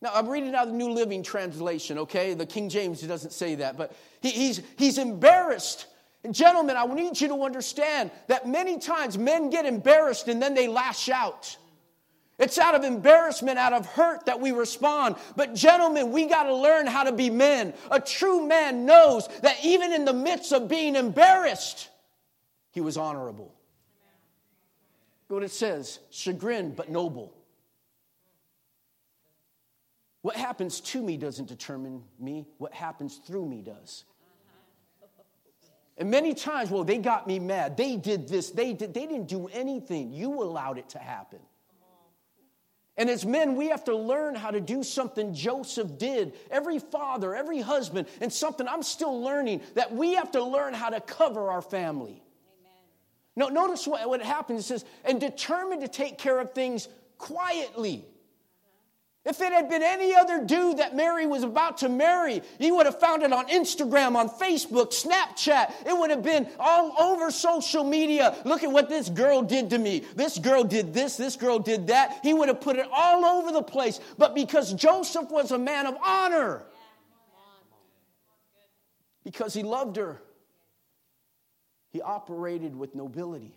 now, 0.02 0.10
I'm 0.12 0.28
reading 0.28 0.52
out 0.56 0.66
the 0.66 0.72
New 0.72 0.90
Living 0.90 1.22
Translation, 1.22 1.96
okay? 1.98 2.34
The 2.34 2.44
King 2.44 2.68
James 2.68 3.00
doesn't 3.02 3.32
say 3.32 3.54
that, 3.56 3.76
but 3.76 3.94
he, 4.20 4.30
he's, 4.30 4.60
he's 4.76 4.98
embarrassed. 4.98 5.86
And 6.24 6.34
gentlemen, 6.34 6.76
I 6.76 6.84
need 6.86 7.20
you 7.20 7.28
to 7.28 7.44
understand 7.44 8.10
that 8.26 8.48
many 8.48 8.80
times 8.80 9.16
men 9.16 9.48
get 9.48 9.64
embarrassed 9.64 10.26
and 10.26 10.42
then 10.42 10.54
they 10.54 10.66
lash 10.66 11.08
out. 11.08 11.56
It's 12.36 12.58
out 12.58 12.74
of 12.74 12.82
embarrassment, 12.82 13.58
out 13.58 13.72
of 13.72 13.86
hurt 13.86 14.26
that 14.26 14.40
we 14.40 14.50
respond. 14.50 15.14
But, 15.36 15.54
gentlemen, 15.54 16.10
we 16.10 16.26
got 16.26 16.44
to 16.44 16.54
learn 16.54 16.88
how 16.88 17.04
to 17.04 17.12
be 17.12 17.30
men. 17.30 17.72
A 17.88 18.00
true 18.00 18.44
man 18.44 18.84
knows 18.84 19.28
that 19.42 19.64
even 19.64 19.92
in 19.92 20.04
the 20.04 20.12
midst 20.12 20.52
of 20.52 20.68
being 20.68 20.96
embarrassed, 20.96 21.88
he 22.72 22.80
was 22.80 22.96
honorable. 22.96 23.54
Look 25.28 25.36
what 25.36 25.44
it 25.44 25.52
says 25.52 26.00
chagrined 26.10 26.74
but 26.74 26.90
noble. 26.90 27.32
What 30.22 30.36
happens 30.36 30.80
to 30.80 31.02
me 31.02 31.16
doesn't 31.16 31.48
determine 31.48 32.02
me, 32.18 32.46
what 32.58 32.72
happens 32.72 33.20
through 33.26 33.46
me 33.46 33.60
does. 33.60 34.04
And 35.98 36.10
many 36.10 36.32
times, 36.32 36.70
well, 36.70 36.84
they 36.84 36.98
got 36.98 37.26
me 37.26 37.38
mad. 37.38 37.76
They 37.76 37.96
did 37.96 38.26
this. 38.26 38.50
They, 38.50 38.72
did, 38.72 38.94
they 38.94 39.06
didn't 39.06 39.28
do 39.28 39.48
anything. 39.48 40.12
You 40.12 40.42
allowed 40.42 40.78
it 40.78 40.88
to 40.90 40.98
happen. 40.98 41.40
And 42.96 43.08
as 43.08 43.24
men, 43.24 43.56
we 43.56 43.68
have 43.68 43.84
to 43.84 43.96
learn 43.96 44.34
how 44.34 44.50
to 44.50 44.60
do 44.60 44.82
something 44.82 45.34
Joseph 45.34 45.98
did. 45.98 46.34
Every 46.50 46.78
father, 46.78 47.34
every 47.34 47.60
husband, 47.60 48.06
and 48.20 48.32
something 48.32 48.66
I'm 48.68 48.82
still 48.82 49.22
learning 49.22 49.62
that 49.74 49.94
we 49.94 50.14
have 50.14 50.30
to 50.32 50.42
learn 50.42 50.74
how 50.74 50.90
to 50.90 51.00
cover 51.00 51.50
our 51.50 51.62
family. 51.62 52.22
Amen. 52.22 52.82
No, 53.36 53.48
notice 53.48 53.86
what, 53.86 54.06
what 54.08 54.22
happens. 54.22 54.60
It 54.60 54.64
says, 54.64 54.84
and 55.04 55.20
determined 55.20 55.82
to 55.82 55.88
take 55.88 56.18
care 56.18 56.38
of 56.38 56.52
things 56.52 56.88
quietly. 57.16 58.04
If 59.24 59.40
it 59.40 59.52
had 59.52 59.68
been 59.68 59.84
any 59.84 60.12
other 60.16 60.44
dude 60.44 60.78
that 60.78 60.96
Mary 60.96 61.26
was 61.26 61.44
about 61.44 61.78
to 61.78 61.88
marry, 61.88 62.42
you 62.58 62.74
would 62.74 62.86
have 62.86 62.98
found 62.98 63.22
it 63.22 63.32
on 63.32 63.46
Instagram, 63.46 64.16
on 64.16 64.28
Facebook, 64.28 64.88
Snapchat. 64.88 65.86
It 65.86 65.96
would 65.96 66.10
have 66.10 66.24
been 66.24 66.48
all 66.58 66.92
over 67.00 67.30
social 67.30 67.84
media. 67.84 68.36
Look 68.44 68.64
at 68.64 68.72
what 68.72 68.88
this 68.88 69.08
girl 69.08 69.42
did 69.42 69.70
to 69.70 69.78
me. 69.78 70.02
This 70.16 70.38
girl 70.38 70.64
did 70.64 70.92
this, 70.92 71.16
this 71.16 71.36
girl 71.36 71.60
did 71.60 71.86
that. 71.86 72.18
He 72.24 72.34
would 72.34 72.48
have 72.48 72.60
put 72.60 72.76
it 72.76 72.86
all 72.92 73.24
over 73.24 73.52
the 73.52 73.62
place. 73.62 74.00
But 74.18 74.34
because 74.34 74.72
Joseph 74.72 75.30
was 75.30 75.52
a 75.52 75.58
man 75.58 75.86
of 75.86 75.96
honor, 76.04 76.64
because 79.22 79.54
he 79.54 79.62
loved 79.62 79.98
her, 79.98 80.20
he 81.90 82.02
operated 82.02 82.74
with 82.74 82.96
nobility. 82.96 83.54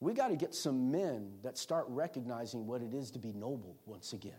We 0.00 0.14
got 0.14 0.28
to 0.28 0.36
get 0.36 0.54
some 0.54 0.90
men 0.90 1.32
that 1.42 1.58
start 1.58 1.86
recognizing 1.88 2.66
what 2.66 2.82
it 2.82 2.94
is 2.94 3.10
to 3.12 3.18
be 3.18 3.32
noble 3.32 3.76
once 3.84 4.12
again. 4.12 4.32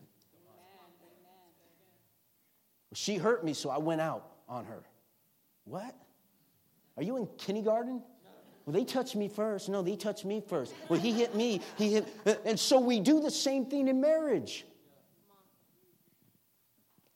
She 2.93 3.17
hurt 3.17 3.43
me, 3.43 3.53
so 3.53 3.69
I 3.69 3.77
went 3.77 4.01
out 4.01 4.25
on 4.47 4.65
her. 4.65 4.83
What? 5.65 5.95
Are 6.97 7.03
you 7.03 7.17
in 7.17 7.27
kindergarten? 7.37 8.01
Well, 8.65 8.73
they 8.73 8.85
touched 8.85 9.15
me 9.15 9.27
first. 9.27 9.69
No, 9.69 9.81
they 9.81 9.95
touched 9.95 10.25
me 10.25 10.41
first. 10.47 10.73
Well, 10.89 10.99
he 10.99 11.11
hit 11.11 11.35
me. 11.35 11.61
He 11.77 11.93
hit. 11.93 12.07
And 12.45 12.59
so 12.59 12.79
we 12.79 12.99
do 12.99 13.19
the 13.19 13.31
same 13.31 13.65
thing 13.65 13.87
in 13.87 14.01
marriage. 14.01 14.65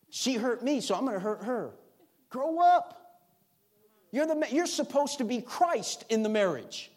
She 0.09 0.35
hurt 0.35 0.63
me, 0.63 0.79
so 0.79 0.93
I'm 0.95 1.05
going 1.05 1.15
to 1.15 1.19
hurt 1.19 1.43
her. 1.43 1.71
Grow 2.29 2.59
up. 2.59 2.99
You're, 4.11 4.27
the, 4.27 4.47
you're 4.51 4.67
supposed 4.67 5.17
to 5.17 5.23
be 5.23 5.41
Christ 5.41 6.05
in 6.09 6.21
the 6.21 6.29
marriage. 6.29 6.91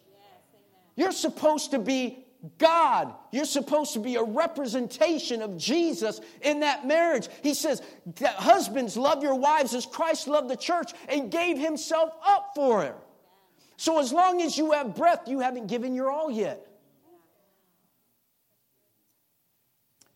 You're 0.97 1.13
supposed 1.13 1.71
to 1.71 1.79
be 1.79 2.25
God. 2.57 3.13
You're 3.31 3.45
supposed 3.45 3.93
to 3.93 3.99
be 3.99 4.15
a 4.15 4.23
representation 4.23 5.41
of 5.41 5.57
Jesus 5.57 6.19
in 6.41 6.61
that 6.61 6.85
marriage. 6.85 7.29
He 7.43 7.53
says, 7.53 7.81
Husbands, 8.19 8.97
love 8.97 9.23
your 9.23 9.35
wives 9.35 9.73
as 9.73 9.85
Christ 9.85 10.27
loved 10.27 10.49
the 10.49 10.57
church 10.57 10.91
and 11.07 11.31
gave 11.31 11.57
himself 11.57 12.11
up 12.25 12.51
for 12.55 12.81
her. 12.81 12.95
So, 13.77 13.99
as 13.99 14.11
long 14.11 14.41
as 14.41 14.57
you 14.57 14.71
have 14.71 14.95
breath, 14.95 15.27
you 15.27 15.39
haven't 15.39 15.67
given 15.67 15.93
your 15.93 16.11
all 16.11 16.31
yet. 16.31 16.65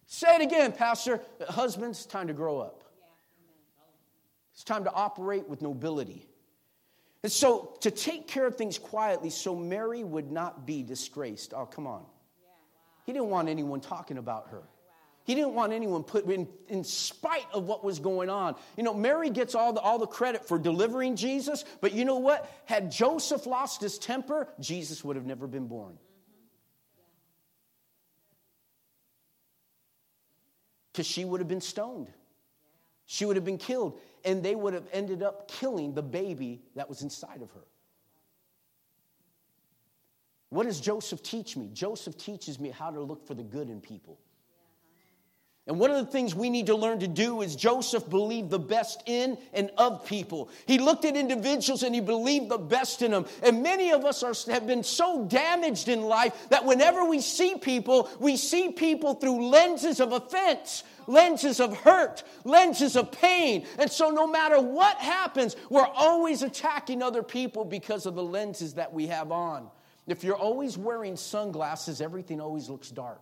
Say 0.08 0.36
it 0.36 0.42
again, 0.42 0.72
Pastor. 0.72 1.22
Husbands, 1.48 2.06
time 2.06 2.28
to 2.28 2.34
grow 2.34 2.60
up. 2.60 2.84
It's 4.54 4.64
time 4.64 4.84
to 4.84 4.92
operate 4.92 5.48
with 5.48 5.62
nobility. 5.62 6.28
And 7.24 7.32
so, 7.32 7.78
to 7.82 7.92
take 7.92 8.28
care 8.28 8.48
of 8.48 8.56
things 8.56 8.80
quietly 8.80 9.30
so 9.30 9.56
Mary 9.56 10.04
would 10.04 10.32
not 10.32 10.66
be 10.66 10.82
disgraced. 10.82 11.54
Oh, 11.54 11.66
come 11.68 11.86
on. 11.86 12.04
He 13.06 13.14
didn't 13.14 13.30
want 13.30 13.48
anyone 13.48 13.80
talking 13.80 14.18
about 14.18 14.48
her. 14.50 14.64
He 15.24 15.36
didn't 15.36 15.54
want 15.54 15.72
anyone 15.72 16.04
put 16.04 16.26
in, 16.26 16.48
in 16.68 16.84
spite 16.84 17.46
of 17.54 17.66
what 17.66 17.84
was 17.84 18.00
going 18.00 18.30
on. 18.30 18.56
You 18.76 18.84
know, 18.84 18.94
Mary 18.94 19.30
gets 19.30 19.54
all 19.54 19.72
the, 19.72 19.80
all 19.80 20.00
the 20.00 20.08
credit 20.08 20.48
for 20.48 20.58
delivering 20.58 21.16
Jesus, 21.16 21.64
but 21.80 21.94
you 21.94 22.06
know 22.06 22.18
what? 22.18 22.50
Had 22.66 22.92
Joseph 22.92 23.46
lost 23.46 23.82
his 23.82 24.00
temper, 24.00 24.48
Jesus 24.60 25.04
would 25.04 25.16
have 25.16 25.26
never 25.26 25.46
been 25.46 25.68
born. 25.68 25.94
Mm-hmm. 25.94 26.00
Because 30.92 31.06
she 31.06 31.24
would 31.24 31.40
have 31.40 31.48
been 31.48 31.62
stoned, 31.62 32.08
she 33.12 33.26
would 33.26 33.36
have 33.36 33.44
been 33.44 33.58
killed 33.58 34.00
and 34.24 34.42
they 34.42 34.56
would 34.56 34.74
have 34.74 34.88
ended 34.94 35.22
up 35.22 35.52
killing 35.52 35.94
the 35.94 36.02
baby 36.02 36.62
that 36.78 36.88
was 36.88 37.02
inside 37.02 37.42
of 37.42 37.52
her. 37.52 37.66
What 40.48 40.66
does 40.66 40.80
Joseph 40.80 41.22
teach 41.22 41.58
me? 41.58 41.70
Joseph 41.74 42.18
teaches 42.18 42.58
me 42.58 42.70
how 42.70 42.90
to 42.90 43.02
look 43.02 43.28
for 43.28 43.34
the 43.34 43.44
good 43.44 43.70
in 43.70 43.82
people. 43.82 44.18
And 45.68 45.78
one 45.78 45.92
of 45.92 45.98
the 45.98 46.10
things 46.10 46.34
we 46.34 46.50
need 46.50 46.68
to 46.68 46.76
learn 46.76 47.02
to 47.02 47.08
do 47.08 47.42
is 47.42 47.58
Joseph 47.58 48.10
believed 48.10 48.50
the 48.50 48.60
best 48.60 49.04
in 49.06 49.38
and 49.54 49.72
of 49.78 50.06
people. 50.06 50.50
He 50.66 50.80
looked 50.80 51.04
at 51.04 51.18
individuals 51.18 51.84
and 51.84 51.94
he 51.94 52.00
believed 52.00 52.48
the 52.48 52.58
best 52.58 53.02
in 53.02 53.12
them. 53.12 53.26
And 53.44 53.62
many 53.62 53.92
of 53.92 54.06
us 54.06 54.24
are, 54.24 54.34
have 54.52 54.66
been 54.66 54.84
so 54.84 55.26
damaged 55.26 55.90
in 55.90 56.02
life 56.04 56.48
that 56.48 56.64
whenever 56.64 57.04
we 57.04 57.20
see 57.20 57.56
people, 57.56 58.10
we 58.22 58.38
see 58.38 58.72
people 58.72 59.16
through 59.16 59.50
lenses 59.50 60.00
of 60.00 60.14
offense 60.14 60.86
lenses 61.08 61.60
of 61.60 61.76
hurt, 61.78 62.24
lenses 62.44 62.96
of 62.96 63.12
pain. 63.12 63.66
And 63.78 63.92
so, 63.92 64.10
no 64.10 64.28
matter 64.28 64.60
what 64.60 64.98
happens, 64.98 65.56
we're 65.70 65.86
always 65.86 66.42
attacking 66.42 67.02
other 67.02 67.24
people 67.24 67.66
because 67.66 68.06
of 68.06 68.16
the 68.16 68.24
lenses 68.24 68.76
that 68.76 68.94
we 68.94 69.08
have 69.08 69.32
on. 69.32 69.70
If 70.08 70.24
you're 70.24 70.36
always 70.36 70.78
wearing 70.78 71.16
sunglasses, 71.16 72.02
everything 72.02 72.42
always 72.42 72.70
looks 72.70 72.90
dark. 72.90 73.22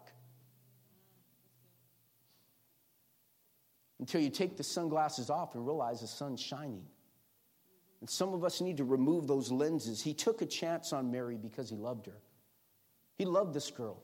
Until 3.99 4.21
you 4.21 4.29
take 4.29 4.55
the 4.55 4.63
sunglasses 4.63 5.29
off 5.29 5.55
and 5.55 5.65
realize 5.65 6.01
the 6.01 6.07
sun's 6.07 6.39
shining. 6.39 6.85
And 7.99 8.09
some 8.09 8.33
of 8.33 8.45
us 8.45 8.61
need 8.61 8.77
to 8.77 8.85
remove 8.85 9.27
those 9.27 9.51
lenses. 9.51 10.01
He 10.01 10.13
took 10.13 10.41
a 10.41 10.45
chance 10.45 10.93
on 10.93 11.11
Mary 11.11 11.35
because 11.35 11.69
he 11.69 11.75
loved 11.75 12.05
her. 12.05 12.17
He 13.17 13.25
loved 13.25 13.53
this 13.53 13.69
girl. 13.71 14.01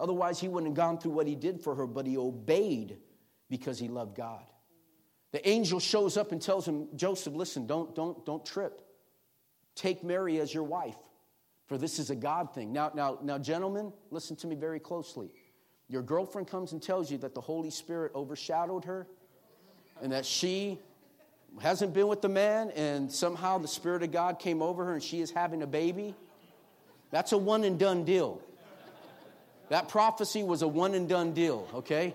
Otherwise, 0.00 0.40
he 0.40 0.48
wouldn't 0.48 0.70
have 0.70 0.76
gone 0.76 0.98
through 0.98 1.12
what 1.12 1.26
he 1.26 1.34
did 1.34 1.60
for 1.60 1.74
her, 1.74 1.86
but 1.86 2.06
he 2.06 2.16
obeyed 2.16 2.96
because 3.50 3.78
he 3.78 3.86
loved 3.86 4.16
God. 4.16 4.44
The 5.32 5.46
angel 5.46 5.78
shows 5.78 6.16
up 6.16 6.32
and 6.32 6.40
tells 6.40 6.66
him, 6.66 6.88
Joseph, 6.96 7.34
listen, 7.34 7.66
don't, 7.66 7.94
don't, 7.94 8.24
don't 8.24 8.44
trip. 8.44 8.80
Take 9.76 10.02
Mary 10.02 10.40
as 10.40 10.52
your 10.52 10.64
wife, 10.64 10.96
for 11.66 11.76
this 11.76 11.98
is 11.98 12.10
a 12.10 12.16
God 12.16 12.54
thing. 12.54 12.72
Now, 12.72 12.90
now, 12.94 13.18
now, 13.22 13.38
gentlemen, 13.38 13.92
listen 14.10 14.36
to 14.36 14.46
me 14.46 14.56
very 14.56 14.80
closely. 14.80 15.30
Your 15.88 16.02
girlfriend 16.02 16.48
comes 16.48 16.72
and 16.72 16.82
tells 16.82 17.10
you 17.10 17.18
that 17.18 17.34
the 17.34 17.40
Holy 17.40 17.70
Spirit 17.70 18.12
overshadowed 18.14 18.86
her 18.86 19.06
and 20.02 20.12
that 20.12 20.24
she 20.24 20.78
hasn't 21.60 21.92
been 21.92 22.08
with 22.08 22.22
the 22.22 22.28
man 22.28 22.70
and 22.70 23.10
somehow 23.12 23.58
the 23.58 23.68
Spirit 23.68 24.02
of 24.02 24.12
God 24.12 24.38
came 24.38 24.62
over 24.62 24.84
her 24.86 24.94
and 24.94 25.02
she 25.02 25.20
is 25.20 25.30
having 25.30 25.62
a 25.62 25.66
baby. 25.66 26.14
That's 27.10 27.32
a 27.32 27.38
one 27.38 27.64
and 27.64 27.78
done 27.78 28.04
deal. 28.04 28.40
That 29.70 29.88
prophecy 29.88 30.42
was 30.42 30.62
a 30.62 30.68
one 30.68 30.94
and 30.94 31.08
done 31.08 31.32
deal, 31.32 31.68
okay? 31.72 32.14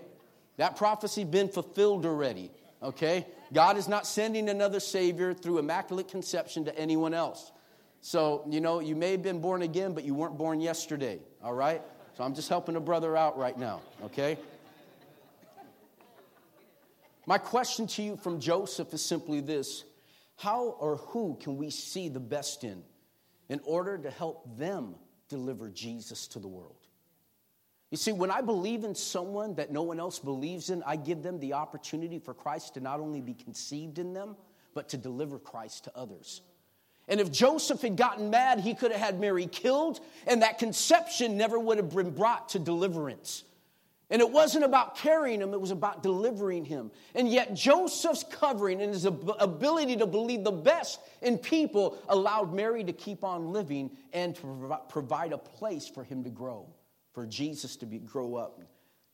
That 0.58 0.76
prophecy 0.76 1.24
been 1.24 1.48
fulfilled 1.48 2.04
already, 2.04 2.50
okay? 2.82 3.26
God 3.50 3.78
is 3.78 3.88
not 3.88 4.06
sending 4.06 4.50
another 4.50 4.78
Savior 4.78 5.32
through 5.32 5.58
immaculate 5.58 6.08
conception 6.08 6.66
to 6.66 6.78
anyone 6.78 7.14
else. 7.14 7.50
So, 8.02 8.44
you 8.50 8.60
know, 8.60 8.80
you 8.80 8.94
may 8.94 9.12
have 9.12 9.22
been 9.22 9.40
born 9.40 9.62
again, 9.62 9.94
but 9.94 10.04
you 10.04 10.14
weren't 10.14 10.36
born 10.36 10.60
yesterday, 10.60 11.18
all 11.42 11.54
right? 11.54 11.80
So 12.18 12.24
I'm 12.24 12.34
just 12.34 12.50
helping 12.50 12.76
a 12.76 12.80
brother 12.80 13.16
out 13.16 13.38
right 13.38 13.56
now, 13.58 13.80
okay? 14.04 14.36
My 17.24 17.38
question 17.38 17.86
to 17.88 18.02
you 18.02 18.16
from 18.18 18.38
Joseph 18.38 18.92
is 18.92 19.02
simply 19.02 19.40
this 19.40 19.84
How 20.36 20.76
or 20.78 20.96
who 20.96 21.38
can 21.40 21.56
we 21.56 21.70
see 21.70 22.10
the 22.10 22.20
best 22.20 22.64
in 22.64 22.82
in 23.48 23.60
order 23.64 23.96
to 23.96 24.10
help 24.10 24.58
them 24.58 24.96
deliver 25.30 25.70
Jesus 25.70 26.26
to 26.28 26.38
the 26.38 26.48
world? 26.48 26.85
You 27.90 27.96
see, 27.96 28.12
when 28.12 28.30
I 28.30 28.40
believe 28.40 28.84
in 28.84 28.94
someone 28.94 29.54
that 29.54 29.70
no 29.70 29.82
one 29.82 30.00
else 30.00 30.18
believes 30.18 30.70
in, 30.70 30.82
I 30.84 30.96
give 30.96 31.22
them 31.22 31.38
the 31.38 31.52
opportunity 31.52 32.18
for 32.18 32.34
Christ 32.34 32.74
to 32.74 32.80
not 32.80 32.98
only 32.98 33.20
be 33.20 33.34
conceived 33.34 33.98
in 33.98 34.12
them, 34.12 34.36
but 34.74 34.88
to 34.90 34.96
deliver 34.96 35.38
Christ 35.38 35.84
to 35.84 35.96
others. 35.96 36.42
And 37.08 37.20
if 37.20 37.30
Joseph 37.30 37.82
had 37.82 37.96
gotten 37.96 38.30
mad, 38.30 38.58
he 38.58 38.74
could 38.74 38.90
have 38.90 39.00
had 39.00 39.20
Mary 39.20 39.46
killed, 39.46 40.00
and 40.26 40.42
that 40.42 40.58
conception 40.58 41.36
never 41.36 41.58
would 41.58 41.76
have 41.76 41.94
been 41.94 42.10
brought 42.10 42.48
to 42.50 42.58
deliverance. 42.58 43.44
And 44.10 44.20
it 44.20 44.30
wasn't 44.30 44.64
about 44.64 44.96
carrying 44.96 45.40
him, 45.40 45.52
it 45.52 45.60
was 45.60 45.72
about 45.72 46.02
delivering 46.02 46.64
him. 46.64 46.90
And 47.14 47.28
yet, 47.28 47.54
Joseph's 47.54 48.24
covering 48.24 48.80
and 48.80 48.92
his 48.92 49.04
ability 49.04 49.96
to 49.96 50.06
believe 50.06 50.44
the 50.44 50.52
best 50.52 51.00
in 51.22 51.38
people 51.38 51.98
allowed 52.08 52.52
Mary 52.52 52.84
to 52.84 52.92
keep 52.92 53.24
on 53.24 53.52
living 53.52 53.90
and 54.12 54.34
to 54.36 54.78
provide 54.88 55.32
a 55.32 55.38
place 55.38 55.88
for 55.88 56.04
him 56.04 56.22
to 56.24 56.30
grow, 56.30 56.66
for 57.16 57.24
Jesus 57.24 57.76
to 57.76 57.86
be, 57.86 57.98
grow 57.98 58.34
up. 58.34 58.60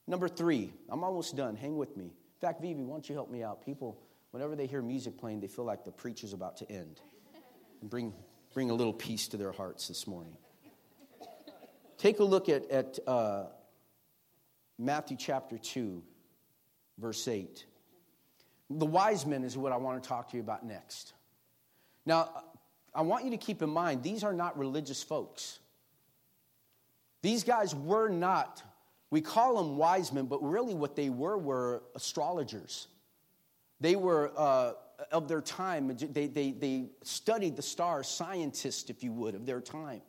Number 0.09 0.29
three, 0.29 0.73
I'm 0.89 1.05
almost 1.05 1.37
done. 1.37 1.55
Hang 1.55 1.77
with 1.77 1.97
me. 1.97 2.07
In 2.07 2.41
fact, 2.41 2.61
Vivi, 2.61 2.83
why 2.83 2.95
don't 2.95 3.09
you 3.09 3.15
help 3.15 3.31
me 3.31 3.45
out? 3.45 3.65
People, 3.65 3.97
whenever 4.33 4.57
they 4.57 4.67
hear 4.67 4.83
music 4.83 5.17
playing, 5.17 5.39
they 5.39 5.47
feel 5.47 5.65
like 5.65 5.85
the 5.85 5.93
preacher's 5.93 6.33
about 6.33 6.57
to 6.57 6.69
end. 6.69 7.01
And 7.81 7.89
bring, 7.89 8.13
bring 8.55 8.71
a 8.71 8.75
little 8.75 8.93
peace 8.93 9.29
to 9.29 9.37
their 9.37 9.53
hearts 9.53 9.87
this 9.87 10.09
morning. 10.09 10.37
Take 11.97 12.19
a 12.19 12.25
look 12.25 12.49
at, 12.49 12.69
at 12.73 12.99
uh, 13.07 13.45
Matthew 14.81 15.17
chapter 15.17 15.57
2, 15.57 16.03
verse 16.99 17.29
8. 17.29 17.65
The 18.69 18.87
wise 18.87 19.27
men 19.27 19.45
is 19.45 19.57
what 19.57 19.71
I 19.71 19.77
want 19.77 20.03
to 20.03 20.09
talk 20.09 20.31
to 20.31 20.37
you 20.37 20.43
about 20.43 20.67
next. 20.67 21.13
Now, 22.05 22.43
I 22.93 23.03
want 23.03 23.25
you 23.25 23.31
to 23.31 23.37
keep 23.37 23.63
in 23.63 23.71
mind, 23.71 24.03
these 24.03 24.25
are 24.25 24.33
not 24.33 24.59
religious 24.59 25.05
folks. 25.05 25.61
These 27.23 27.45
guys 27.45 27.75
were 27.75 28.09
not, 28.09 28.63
we 29.11 29.21
call 29.21 29.57
them 29.57 29.77
wise 29.77 30.13
men, 30.13 30.27
but 30.27 30.43
really 30.43 30.75
what 30.75 30.97
they 30.97 31.09
were 31.09 31.39
were 31.39 31.83
astrologers. 31.95 32.89
They 33.81 33.97
were 33.97 34.33
uh, 34.37 34.73
of 35.11 35.29
their 35.29 35.41
time, 35.41 35.97
they, 36.13 36.27
they, 36.27 36.53
they 36.53 36.87
studied 37.03 37.57
the 37.57 37.63
stars, 37.63 38.07
scientists, 38.07 38.91
if 38.91 39.03
you 39.03 39.13
would, 39.13 39.35
of 39.35 39.47
their 39.47 39.61
time. 39.61 40.03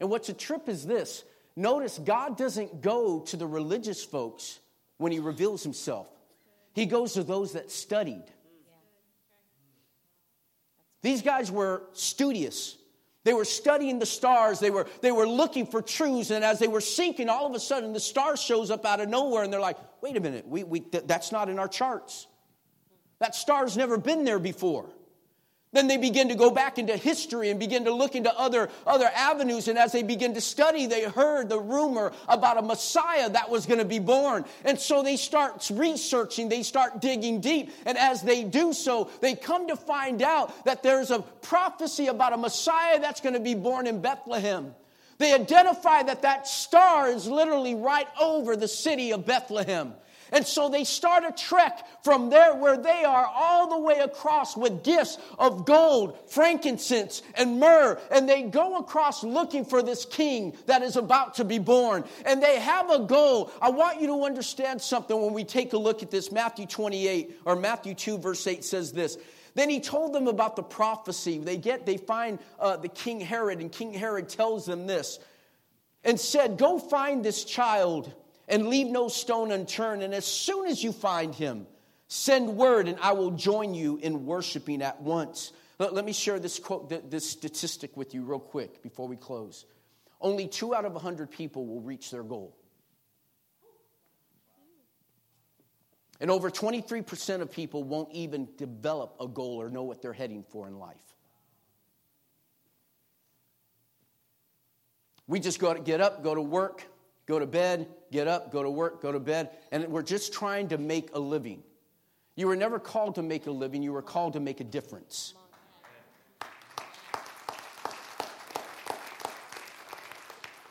And 0.00 0.10
what's 0.10 0.28
a 0.28 0.34
trip 0.34 0.68
is 0.68 0.86
this 0.86 1.24
Notice 1.56 1.98
God 1.98 2.36
doesn't 2.36 2.80
go 2.80 3.20
to 3.20 3.36
the 3.36 3.46
religious 3.46 4.02
folks 4.04 4.58
when 4.98 5.12
he 5.12 5.18
reveals 5.18 5.62
himself, 5.62 6.08
he 6.72 6.86
goes 6.86 7.14
to 7.14 7.22
those 7.22 7.52
that 7.52 7.70
studied. 7.70 8.24
These 11.02 11.20
guys 11.20 11.52
were 11.52 11.82
studious. 11.92 12.78
They 13.24 13.32
were 13.32 13.46
studying 13.46 13.98
the 13.98 14.06
stars. 14.06 14.60
They 14.60 14.70
were, 14.70 14.86
they 15.00 15.10
were 15.10 15.26
looking 15.26 15.66
for 15.66 15.80
truths. 15.80 16.30
And 16.30 16.44
as 16.44 16.58
they 16.58 16.68
were 16.68 16.82
sinking, 16.82 17.28
all 17.28 17.46
of 17.46 17.54
a 17.54 17.60
sudden 17.60 17.92
the 17.92 18.00
star 18.00 18.36
shows 18.36 18.70
up 18.70 18.84
out 18.84 19.00
of 19.00 19.08
nowhere. 19.08 19.42
And 19.42 19.52
they're 19.52 19.60
like, 19.60 19.78
wait 20.02 20.16
a 20.16 20.20
minute, 20.20 20.46
we, 20.46 20.62
we, 20.62 20.80
th- 20.80 21.04
that's 21.06 21.32
not 21.32 21.48
in 21.48 21.58
our 21.58 21.68
charts. 21.68 22.26
That 23.20 23.34
star's 23.34 23.76
never 23.76 23.96
been 23.96 24.24
there 24.24 24.38
before. 24.38 24.90
Then 25.74 25.88
they 25.88 25.96
begin 25.96 26.28
to 26.28 26.36
go 26.36 26.50
back 26.50 26.78
into 26.78 26.96
history 26.96 27.50
and 27.50 27.58
begin 27.58 27.84
to 27.84 27.92
look 27.92 28.14
into 28.14 28.32
other, 28.38 28.70
other 28.86 29.10
avenues. 29.14 29.66
And 29.66 29.76
as 29.76 29.90
they 29.90 30.04
begin 30.04 30.32
to 30.34 30.40
study, 30.40 30.86
they 30.86 31.02
heard 31.02 31.48
the 31.48 31.58
rumor 31.58 32.12
about 32.28 32.56
a 32.56 32.62
Messiah 32.62 33.28
that 33.30 33.50
was 33.50 33.66
going 33.66 33.80
to 33.80 33.84
be 33.84 33.98
born. 33.98 34.44
And 34.64 34.78
so 34.78 35.02
they 35.02 35.16
start 35.16 35.68
researching, 35.72 36.48
they 36.48 36.62
start 36.62 37.00
digging 37.00 37.40
deep. 37.40 37.72
And 37.84 37.98
as 37.98 38.22
they 38.22 38.44
do 38.44 38.72
so, 38.72 39.10
they 39.20 39.34
come 39.34 39.66
to 39.66 39.74
find 39.76 40.22
out 40.22 40.64
that 40.64 40.84
there's 40.84 41.10
a 41.10 41.18
prophecy 41.42 42.06
about 42.06 42.32
a 42.32 42.36
Messiah 42.36 43.00
that's 43.00 43.20
going 43.20 43.34
to 43.34 43.40
be 43.40 43.54
born 43.54 43.88
in 43.88 44.00
Bethlehem. 44.00 44.74
They 45.18 45.34
identify 45.34 46.04
that 46.04 46.22
that 46.22 46.46
star 46.46 47.08
is 47.08 47.26
literally 47.26 47.74
right 47.74 48.08
over 48.20 48.56
the 48.56 48.68
city 48.68 49.12
of 49.12 49.26
Bethlehem. 49.26 49.94
And 50.34 50.44
so 50.44 50.68
they 50.68 50.82
start 50.82 51.22
a 51.22 51.30
trek 51.30 51.86
from 52.02 52.28
there 52.28 52.56
where 52.56 52.76
they 52.76 53.04
are 53.04 53.24
all 53.32 53.68
the 53.70 53.78
way 53.78 54.00
across 54.00 54.56
with 54.56 54.82
gifts 54.82 55.16
of 55.38 55.64
gold, 55.64 56.18
frankincense, 56.28 57.22
and 57.36 57.60
myrrh. 57.60 58.00
And 58.10 58.28
they 58.28 58.42
go 58.42 58.78
across 58.78 59.22
looking 59.22 59.64
for 59.64 59.80
this 59.80 60.04
king 60.04 60.56
that 60.66 60.82
is 60.82 60.96
about 60.96 61.34
to 61.34 61.44
be 61.44 61.60
born. 61.60 62.02
And 62.26 62.42
they 62.42 62.58
have 62.58 62.90
a 62.90 62.98
goal. 62.98 63.52
I 63.62 63.70
want 63.70 64.00
you 64.00 64.08
to 64.08 64.24
understand 64.24 64.82
something 64.82 65.16
when 65.18 65.34
we 65.34 65.44
take 65.44 65.72
a 65.72 65.78
look 65.78 66.02
at 66.02 66.10
this. 66.10 66.32
Matthew 66.32 66.66
28 66.66 67.42
or 67.44 67.54
Matthew 67.54 67.94
2, 67.94 68.18
verse 68.18 68.44
8 68.44 68.64
says 68.64 68.92
this. 68.92 69.16
Then 69.54 69.70
he 69.70 69.78
told 69.78 70.12
them 70.12 70.26
about 70.26 70.56
the 70.56 70.64
prophecy. 70.64 71.38
They 71.38 71.58
get, 71.58 71.86
they 71.86 71.96
find 71.96 72.40
uh, 72.58 72.76
the 72.78 72.88
King 72.88 73.20
Herod, 73.20 73.60
and 73.60 73.70
King 73.70 73.92
Herod 73.92 74.28
tells 74.28 74.66
them 74.66 74.88
this 74.88 75.20
and 76.02 76.18
said, 76.18 76.58
Go 76.58 76.80
find 76.80 77.24
this 77.24 77.44
child 77.44 78.12
and 78.48 78.68
leave 78.68 78.86
no 78.86 79.08
stone 79.08 79.50
unturned. 79.50 80.02
And 80.02 80.14
as 80.14 80.24
soon 80.24 80.66
as 80.66 80.82
you 80.82 80.92
find 80.92 81.34
him, 81.34 81.66
send 82.08 82.56
word, 82.56 82.88
and 82.88 82.98
I 83.00 83.12
will 83.12 83.32
join 83.32 83.74
you 83.74 83.98
in 84.02 84.26
worshiping 84.26 84.82
at 84.82 85.00
once. 85.00 85.52
Let, 85.78 86.04
me 86.04 86.12
share 86.12 86.38
this 86.38 86.58
quote, 86.58 87.10
this 87.10 87.28
statistic 87.28 87.96
with 87.96 88.14
you 88.14 88.22
real 88.22 88.38
quick 88.38 88.82
before 88.82 89.08
we 89.08 89.16
close. 89.16 89.64
Only 90.20 90.46
two 90.46 90.74
out 90.74 90.84
of 90.84 90.92
a 90.92 90.94
100 90.94 91.30
people 91.30 91.66
will 91.66 91.80
reach 91.80 92.10
their 92.10 92.22
goal. 92.22 92.56
And 96.20 96.30
over 96.30 96.48
23% 96.48 97.40
of 97.40 97.50
people 97.50 97.82
won't 97.82 98.12
even 98.12 98.48
develop 98.56 99.16
a 99.20 99.26
goal 99.26 99.60
or 99.60 99.68
know 99.68 99.82
what 99.82 100.00
they're 100.00 100.12
heading 100.12 100.44
for 100.48 100.68
in 100.68 100.78
life. 100.78 100.96
We 105.26 105.40
just 105.40 105.58
go 105.58 105.74
to 105.74 105.80
get 105.80 106.00
up, 106.00 106.22
go 106.22 106.34
to 106.34 106.42
work, 106.42 106.86
go 107.26 107.38
to 107.38 107.46
bed, 107.46 107.88
get 108.10 108.28
up, 108.28 108.52
go 108.52 108.62
to 108.62 108.70
work, 108.70 109.02
go 109.02 109.12
to 109.12 109.20
bed, 109.20 109.50
and 109.72 109.86
we're 109.88 110.02
just 110.02 110.32
trying 110.32 110.68
to 110.68 110.78
make 110.78 111.10
a 111.14 111.18
living. 111.18 111.62
You 112.36 112.48
were 112.48 112.56
never 112.56 112.78
called 112.78 113.14
to 113.16 113.22
make 113.22 113.46
a 113.46 113.50
living, 113.50 113.82
you 113.82 113.92
were 113.92 114.02
called 114.02 114.32
to 114.34 114.40
make 114.40 114.60
a 114.60 114.64
difference. 114.64 115.34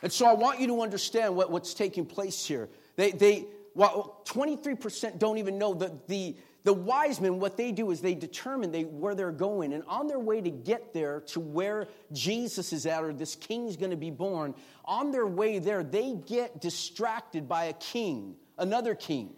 And 0.02 0.12
so 0.12 0.26
I 0.26 0.34
want 0.34 0.60
you 0.60 0.68
to 0.68 0.82
understand 0.82 1.34
what, 1.36 1.50
what's 1.50 1.74
taking 1.74 2.06
place 2.06 2.46
here. 2.46 2.70
They, 2.98 3.12
they, 3.12 3.46
well, 3.74 4.22
23% 4.26 5.18
don't 5.18 5.38
even 5.38 5.58
know 5.58 5.74
that 5.76 6.08
the, 6.10 6.36
the 6.64 6.74
wise 6.74 7.20
men, 7.20 7.40
what 7.40 7.58
they 7.58 7.74
do 7.74 7.92
is 7.92 8.00
they 8.00 8.16
determine 8.16 8.72
they, 8.72 8.84
where 8.84 9.16
they're 9.16 9.32
going. 9.32 9.74
And 9.74 9.84
on 9.86 10.08
their 10.08 10.20
way 10.20 10.40
to 10.40 10.50
get 10.50 10.94
there 10.94 11.20
to 11.28 11.42
where 11.42 11.88
Jesus 12.14 12.72
is 12.72 12.86
at, 12.86 13.04
or 13.04 13.12
this 13.12 13.36
king's 13.36 13.76
going 13.76 13.92
to 13.92 13.98
be 13.98 14.12
born, 14.12 14.56
on 14.86 15.12
their 15.12 15.28
way 15.28 15.60
there, 15.60 15.84
they 15.84 16.14
get 16.14 16.62
distracted 16.62 17.50
by 17.50 17.66
a 17.66 17.74
king, 17.74 18.36
another 18.58 18.96
king. 18.96 19.34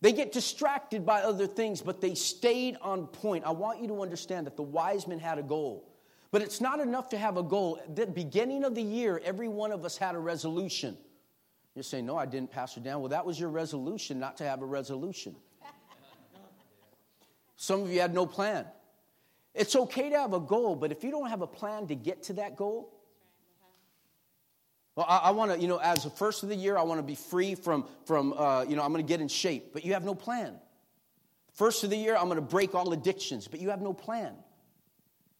They 0.00 0.12
get 0.12 0.32
distracted 0.32 1.04
by 1.04 1.20
other 1.20 1.46
things, 1.46 1.82
but 1.82 2.00
they 2.00 2.14
stayed 2.14 2.76
on 2.80 3.06
point. 3.06 3.44
I 3.44 3.50
want 3.52 3.80
you 3.80 3.88
to 3.88 4.02
understand 4.02 4.46
that 4.46 4.56
the 4.56 4.62
wise 4.62 5.06
men 5.06 5.18
had 5.18 5.38
a 5.38 5.42
goal. 5.42 5.88
But 6.30 6.40
it's 6.40 6.62
not 6.62 6.80
enough 6.80 7.10
to 7.10 7.18
have 7.18 7.36
a 7.36 7.42
goal. 7.42 7.78
At 7.84 7.94
the 7.94 8.06
beginning 8.06 8.64
of 8.64 8.74
the 8.74 8.82
year, 8.82 9.20
every 9.22 9.48
one 9.48 9.70
of 9.70 9.84
us 9.84 9.98
had 9.98 10.14
a 10.14 10.18
resolution. 10.18 10.96
You're 11.74 11.82
saying, 11.82 12.06
No, 12.06 12.16
I 12.16 12.24
didn't, 12.24 12.50
Pastor 12.50 12.80
Dan. 12.80 13.00
Well, 13.00 13.10
that 13.10 13.26
was 13.26 13.38
your 13.38 13.50
resolution 13.50 14.18
not 14.18 14.38
to 14.38 14.44
have 14.44 14.62
a 14.62 14.66
resolution. 14.66 15.36
Some 17.62 17.82
of 17.82 17.92
you 17.92 18.00
had 18.00 18.12
no 18.12 18.26
plan. 18.26 18.66
It's 19.54 19.76
okay 19.76 20.10
to 20.10 20.18
have 20.18 20.32
a 20.32 20.40
goal, 20.40 20.74
but 20.74 20.90
if 20.90 21.04
you 21.04 21.12
don't 21.12 21.30
have 21.30 21.42
a 21.42 21.46
plan 21.46 21.86
to 21.86 21.94
get 21.94 22.24
to 22.24 22.32
that 22.32 22.56
goal, 22.56 22.92
well, 24.96 25.06
I, 25.08 25.18
I 25.18 25.30
want 25.30 25.52
to, 25.52 25.60
you 25.60 25.68
know, 25.68 25.76
as 25.76 26.02
the 26.02 26.10
first 26.10 26.42
of 26.42 26.48
the 26.48 26.56
year, 26.56 26.76
I 26.76 26.82
want 26.82 26.98
to 26.98 27.04
be 27.04 27.14
free 27.14 27.54
from, 27.54 27.86
from 28.04 28.32
uh, 28.32 28.64
you 28.64 28.74
know, 28.74 28.82
I'm 28.82 28.90
going 28.90 29.04
to 29.04 29.08
get 29.08 29.20
in 29.20 29.28
shape, 29.28 29.72
but 29.72 29.84
you 29.84 29.92
have 29.92 30.02
no 30.02 30.12
plan. 30.12 30.56
First 31.54 31.84
of 31.84 31.90
the 31.90 31.96
year, 31.96 32.16
I'm 32.16 32.24
going 32.24 32.34
to 32.34 32.42
break 32.42 32.74
all 32.74 32.92
addictions, 32.92 33.46
but 33.46 33.60
you 33.60 33.70
have 33.70 33.80
no 33.80 33.92
plan. 33.92 34.34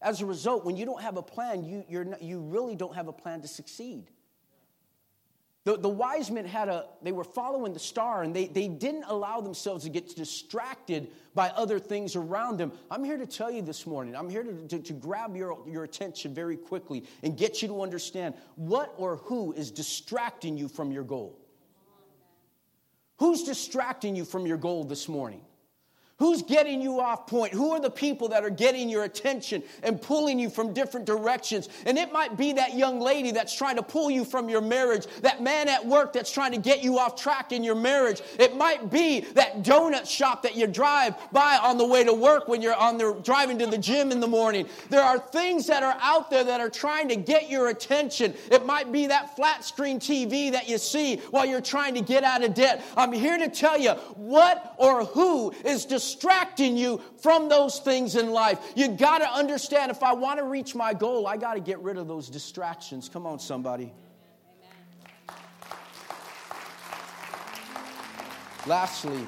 As 0.01 0.21
a 0.21 0.25
result, 0.25 0.63
when 0.63 0.77
you 0.77 0.85
don't 0.85 1.01
have 1.01 1.17
a 1.17 1.21
plan, 1.21 1.65
you, 1.65 1.83
you're 1.89 2.05
not, 2.05 2.21
you 2.21 2.39
really 2.39 2.77
don't 2.77 2.95
have 2.95 3.09
a 3.09 3.13
plan 3.13 3.41
to 3.41 3.49
succeed. 3.49 4.09
The, 5.65 5.77
the 5.77 5.89
wise 5.89 6.29
men 6.29 6.45
had 6.45 6.67
a, 6.67 6.87
they 7.01 7.13
were 7.13 7.23
following 7.23 7.71
the 7.71 7.79
star 7.79 8.23
and 8.23 8.35
they, 8.35 8.47
they 8.47 8.67
didn't 8.67 9.05
allow 9.07 9.39
themselves 9.39 9.85
to 9.85 9.89
get 9.89 10.13
distracted 10.13 11.09
by 11.33 11.49
other 11.49 11.79
things 11.79 12.17
around 12.17 12.57
them. 12.57 12.73
I'm 12.91 13.03
here 13.03 13.17
to 13.17 13.25
tell 13.25 13.49
you 13.49 13.61
this 13.61 13.87
morning, 13.87 14.13
I'm 14.13 14.29
here 14.29 14.43
to, 14.43 14.67
to, 14.67 14.79
to 14.79 14.93
grab 14.93 15.37
your, 15.37 15.57
your 15.65 15.85
attention 15.85 16.33
very 16.33 16.57
quickly 16.57 17.05
and 17.23 17.37
get 17.37 17.61
you 17.61 17.69
to 17.69 17.81
understand 17.81 18.35
what 18.55 18.93
or 18.97 19.17
who 19.17 19.53
is 19.53 19.71
distracting 19.71 20.57
you 20.57 20.67
from 20.67 20.91
your 20.91 21.03
goal. 21.03 21.39
Who's 23.19 23.43
distracting 23.43 24.17
you 24.17 24.25
from 24.25 24.45
your 24.45 24.57
goal 24.57 24.83
this 24.83 25.07
morning? 25.07 25.41
Who's 26.23 26.41
getting 26.41 26.81
you 26.81 27.01
off 27.01 27.27
point? 27.27 27.51
Who 27.51 27.71
are 27.71 27.81
the 27.81 27.91
people 27.91 28.29
that 28.29 28.45
are 28.45 28.49
getting 28.49 28.87
your 28.87 29.03
attention 29.03 29.61
and 29.83 30.01
pulling 30.01 30.39
you 30.39 30.49
from 30.49 30.71
different 30.71 31.05
directions? 31.05 31.67
And 31.85 31.97
it 31.97 32.13
might 32.13 32.37
be 32.37 32.53
that 32.53 32.75
young 32.77 33.01
lady 33.01 33.31
that's 33.31 33.53
trying 33.53 33.75
to 33.75 33.83
pull 33.83 34.09
you 34.09 34.23
from 34.23 34.47
your 34.47 34.61
marriage, 34.61 35.05
that 35.19 35.43
man 35.43 35.67
at 35.67 35.85
work 35.85 36.13
that's 36.13 36.31
trying 36.31 36.53
to 36.53 36.57
get 36.57 36.81
you 36.81 36.97
off 36.97 37.21
track 37.21 37.51
in 37.51 37.61
your 37.61 37.75
marriage. 37.75 38.21
It 38.39 38.55
might 38.55 38.89
be 38.89 39.19
that 39.33 39.63
donut 39.63 40.07
shop 40.07 40.43
that 40.43 40.55
you 40.55 40.65
drive 40.65 41.15
by 41.33 41.59
on 41.61 41.77
the 41.77 41.85
way 41.85 42.05
to 42.05 42.13
work 42.13 42.47
when 42.47 42.61
you're 42.61 42.73
on 42.73 42.97
the 42.97 43.19
driving 43.21 43.59
to 43.59 43.67
the 43.67 43.77
gym 43.77 44.09
in 44.09 44.21
the 44.21 44.27
morning. 44.27 44.69
There 44.89 45.03
are 45.03 45.19
things 45.19 45.67
that 45.67 45.83
are 45.83 45.97
out 45.99 46.29
there 46.29 46.45
that 46.45 46.61
are 46.61 46.69
trying 46.69 47.09
to 47.09 47.17
get 47.17 47.49
your 47.49 47.67
attention. 47.67 48.33
It 48.49 48.65
might 48.65 48.93
be 48.93 49.07
that 49.07 49.35
flat 49.35 49.65
screen 49.65 49.99
TV 49.99 50.53
that 50.53 50.69
you 50.69 50.77
see 50.77 51.17
while 51.31 51.45
you're 51.45 51.59
trying 51.59 51.95
to 51.95 52.01
get 52.01 52.23
out 52.23 52.45
of 52.45 52.53
debt. 52.53 52.81
I'm 52.95 53.11
here 53.11 53.37
to 53.37 53.49
tell 53.49 53.77
you 53.77 53.91
what 54.15 54.73
or 54.77 55.03
who 55.03 55.51
is 55.65 55.83
distracting 55.83 56.12
distracting 56.13 56.77
you 56.77 57.01
from 57.21 57.49
those 57.49 57.79
things 57.79 58.15
in 58.15 58.31
life. 58.31 58.59
You 58.75 58.89
got 58.89 59.19
to 59.19 59.29
understand 59.29 59.91
if 59.91 60.03
I 60.03 60.13
want 60.13 60.39
to 60.39 60.45
reach 60.45 60.75
my 60.75 60.93
goal, 60.93 61.27
I 61.27 61.37
got 61.37 61.55
to 61.55 61.59
get 61.59 61.79
rid 61.79 61.97
of 61.97 62.07
those 62.07 62.29
distractions. 62.29 63.09
Come 63.09 63.25
on, 63.25 63.39
somebody. 63.39 63.91
Lastly, 68.65 69.27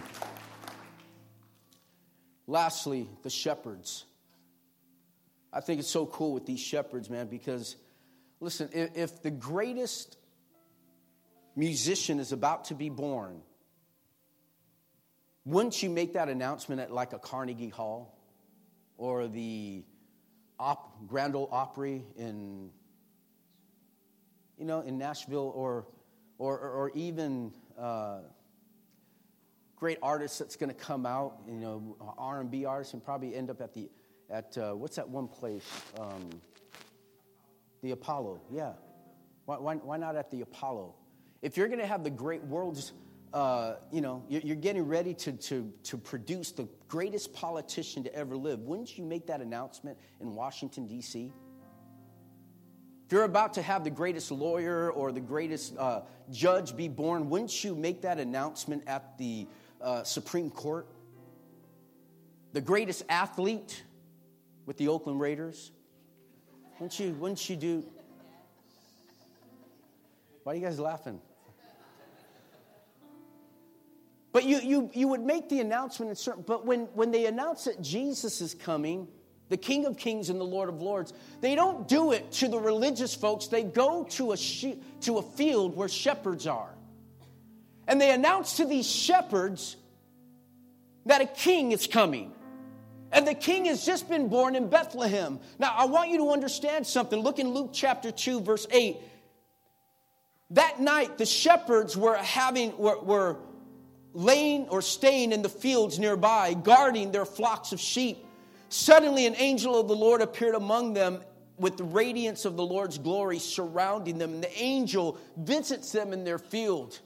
lastly, 2.48 3.10
the 3.24 3.30
shepherds. 3.30 4.06
I 5.52 5.60
think 5.60 5.80
it's 5.80 5.90
so 5.90 6.06
cool 6.06 6.34
with 6.34 6.46
these 6.46 6.62
shepherds, 6.62 7.10
man, 7.10 7.28
because 7.28 7.76
listen, 8.40 8.70
if, 8.74 8.96
if 8.96 9.22
the 9.22 9.32
greatest 9.32 10.18
musician 11.56 12.20
is 12.20 12.32
about 12.32 12.66
to 12.66 12.76
be 12.76 12.90
born, 12.90 13.42
wouldn't 15.46 15.82
you 15.84 15.90
make 15.90 16.14
that 16.14 16.28
announcement 16.28 16.82
at 16.82 16.92
like 16.92 17.14
a 17.14 17.20
Carnegie 17.20 17.70
Hall 17.70 18.18
or 18.98 19.28
the 19.28 19.84
Op- 20.60 21.08
Grand 21.08 21.36
Ole 21.36 21.50
Opry 21.52 22.04
in, 22.18 22.72
you 24.58 24.66
know, 24.66 24.82
in 24.82 24.98
Nashville 24.98 25.52
or, 25.56 25.86
or, 26.40 26.58
or 26.58 26.92
even 26.96 27.54
uh, 27.78 28.20
great 29.76 30.00
artists 30.02 30.40
that's 30.40 30.56
going 30.56 30.70
to 30.70 30.76
come 30.76 31.06
out, 31.06 31.38
you 31.48 31.54
know, 31.54 31.96
R&B 32.18 32.66
artists 32.66 32.94
and 32.94 33.04
probably 33.04 33.36
end 33.36 33.52
up 33.52 33.62
at 33.62 33.74
the, 33.74 33.90
at, 34.32 34.58
uh, 34.58 34.74
what's 34.74 34.96
that 34.96 35.08
one 35.08 35.28
place? 35.28 35.70
Um, 36.00 36.30
the 37.84 37.92
Apollo, 37.92 38.42
yeah. 38.52 38.74
Why, 39.46 39.58
why, 39.58 39.76
why 39.76 39.98
not 39.98 40.16
at 40.16 40.32
the 40.32 40.42
Apollo? 40.42 40.96
If 41.44 41.56
you're 41.56 41.68
going 41.68 41.80
to 41.80 41.86
have 41.86 42.04
the 42.04 42.10
great 42.10 42.44
world's 42.44 42.94
uh, 43.34 43.76
you 43.92 44.02
know, 44.02 44.24
you're 44.30 44.56
getting 44.56 44.84
ready 44.84 45.14
to, 45.14 45.34
to, 45.34 45.72
to 45.84 45.98
produce 45.98 46.52
the 46.52 46.68
greatest 46.88 47.34
politician 47.34 48.04
to 48.04 48.14
ever 48.16 48.38
live, 48.38 48.60
wouldn't 48.62 48.98
you 48.98 49.04
make 49.04 49.28
that 49.28 49.42
announcement 49.42 49.98
in 50.22 50.34
Washington, 50.34 50.88
D.C.? 50.88 51.34
If 53.06 53.12
you're 53.12 53.24
about 53.24 53.54
to 53.56 53.62
have 53.62 53.84
the 53.84 53.92
greatest 53.92 54.32
lawyer 54.32 54.90
or 54.92 55.12
the 55.12 55.20
greatest 55.20 55.78
uh, 55.78 56.02
judge 56.32 56.76
be 56.76 56.88
born, 56.88 57.30
wouldn't 57.30 57.64
you 57.64 57.76
make 57.76 58.02
that 58.02 58.20
announcement 58.20 58.84
at 58.88 59.18
the 59.18 59.48
uh, 59.82 60.04
Supreme 60.04 60.50
Court? 60.50 60.88
The 62.54 62.62
greatest 62.62 63.04
athlete 63.10 63.84
with 64.66 64.78
the 64.78 64.88
Oakland 64.88 65.20
Raiders? 65.20 65.72
Wouldn't 66.80 67.00
you, 67.00 67.12
wouldn't 67.14 67.48
you 67.50 67.56
do? 67.56 67.86
Why 70.44 70.54
are 70.54 70.56
you 70.56 70.62
guys 70.62 70.80
laughing? 70.80 71.22
But 74.36 74.44
you, 74.44 74.60
you, 74.60 74.90
you 74.94 75.08
would 75.08 75.22
make 75.22 75.48
the 75.48 75.62
announcement 75.62 76.10
in 76.10 76.16
certain, 76.18 76.44
but 76.46 76.66
when, 76.66 76.88
when 76.88 77.12
they 77.12 77.26
announce 77.26 77.64
that 77.64 77.82
Jesus 77.82 78.42
is 78.42 78.54
coming, 78.54 79.08
the 79.48 79.56
King 79.56 79.86
of 79.86 79.96
Kings 79.96 80.30
and 80.30 80.38
the 80.38 80.44
Lord 80.44 80.68
of 80.68 80.82
Lords, 80.82 81.14
they 81.40 81.56
don't 81.56 81.88
do 81.88 82.12
it 82.12 82.34
to 82.34 82.50
the 82.50 82.60
religious 82.60 83.16
folks. 83.16 83.48
They 83.48 83.64
go 83.64 84.04
to 84.04 84.34
a, 84.34 84.38
she, 84.38 84.78
to 85.04 85.20
a 85.20 85.22
field 85.22 85.78
where 85.78 85.88
shepherds 85.88 86.48
are. 86.48 86.76
And 87.88 88.02
they 88.02 88.12
announce 88.12 88.58
to 88.58 88.66
these 88.66 88.92
shepherds 88.92 89.78
that 91.06 91.22
a 91.22 91.28
king 91.28 91.72
is 91.72 91.88
coming. 91.88 92.34
And 93.14 93.26
the 93.26 93.36
king 93.36 93.64
has 93.68 93.86
just 93.86 94.10
been 94.10 94.28
born 94.28 94.58
in 94.58 94.68
Bethlehem. 94.68 95.40
Now, 95.60 95.74
I 95.78 95.86
want 95.86 96.10
you 96.10 96.18
to 96.18 96.32
understand 96.32 96.86
something. 96.86 97.18
Look 97.18 97.40
in 97.40 97.54
Luke 97.54 97.70
chapter 97.72 98.12
2, 98.12 98.42
verse 98.42 98.68
8. 98.70 98.98
That 100.50 100.82
night, 100.82 101.18
the 101.18 101.26
shepherds 101.26 101.96
were 101.96 102.18
having, 102.18 102.78
were, 102.78 103.00
were 103.00 103.38
laying 104.16 104.68
or 104.70 104.82
staying 104.82 105.32
in 105.32 105.42
the 105.42 105.50
fields 105.50 106.00
nearby, 106.00 106.54
guarding 106.54 107.12
their 107.12 107.26
flocks 107.26 107.74
of 107.74 107.80
sheep. 107.80 108.26
Suddenly, 108.70 109.28
an 109.28 109.36
angel 109.36 109.80
of 109.80 109.88
the 109.88 109.96
Lord 109.96 110.22
appeared 110.22 110.56
among 110.56 110.94
them 110.94 111.22
with 111.58 111.78
the 111.78 111.84
radiance 111.84 112.46
of 112.46 112.56
the 112.56 112.66
Lord's 112.66 112.98
glory 112.98 113.40
surrounding 113.40 114.18
them. 114.18 114.34
And 114.34 114.44
the 114.44 114.58
angel 114.58 115.18
visits 115.38 115.92
them 115.92 116.14
in 116.14 116.24
their 116.24 116.40
field. 116.40 117.00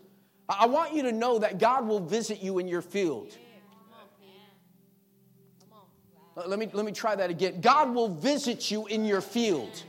I 0.48 0.68
want 0.68 0.94
you 0.94 1.04
to 1.04 1.12
know 1.12 1.40
that 1.40 1.60
God 1.60 1.88
will 1.88 2.00
visit 2.00 2.42
you 2.42 2.60
in 2.60 2.68
your 2.68 2.82
field. 2.82 3.36
Let 6.36 6.58
me, 6.58 6.70
let 6.72 6.86
me 6.86 6.92
try 6.92 7.16
that 7.16 7.30
again. 7.30 7.60
God 7.60 7.94
will 7.94 8.08
visit 8.08 8.72
you 8.72 8.88
in 8.88 9.04
your 9.04 9.20
field. 9.20 9.84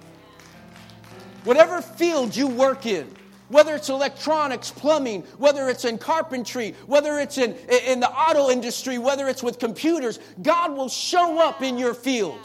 Whatever 1.45 1.81
field 1.81 2.35
you 2.35 2.49
work 2.49 2.87
in, 2.87 3.09
whether 3.51 3.75
it's 3.75 3.89
electronics, 3.89 4.71
plumbing, 4.71 5.23
whether 5.37 5.69
it's 5.69 5.85
in 5.85 5.99
carpentry, 5.99 6.75
whether 6.87 7.19
it's 7.19 7.37
in, 7.37 7.55
in 7.87 8.01
the 8.01 8.11
auto 8.11 8.49
industry, 8.49 8.97
whether 8.97 9.29
it's 9.29 9.43
with 9.43 9.59
computers, 9.59 10.19
God 10.41 10.77
will 10.77 10.89
show 10.89 11.39
up 11.39 11.61
in 11.61 11.77
your 11.77 11.93
field. 11.93 12.41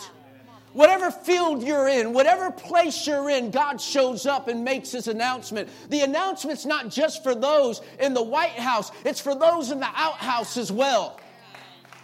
Whatever 0.73 1.09
field 1.09 1.63
you're 1.63 1.87
in, 1.87 2.11
whatever 2.11 2.51
place 2.51 3.07
you're 3.07 3.29
in, 3.29 3.49
God 3.49 3.79
shows 3.79 4.25
up 4.25 4.49
and 4.49 4.65
makes 4.65 4.91
his 4.91 5.07
announcement. 5.07 5.69
The 5.89 6.01
announcement's 6.01 6.65
not 6.65 6.89
just 6.89 7.23
for 7.23 7.33
those 7.33 7.81
in 7.97 8.13
the 8.13 8.23
White 8.23 8.59
House, 8.59 8.91
it's 9.05 9.21
for 9.21 9.35
those 9.35 9.71
in 9.71 9.79
the 9.79 9.89
outhouse 9.95 10.57
as 10.57 10.73
well. 10.73 11.17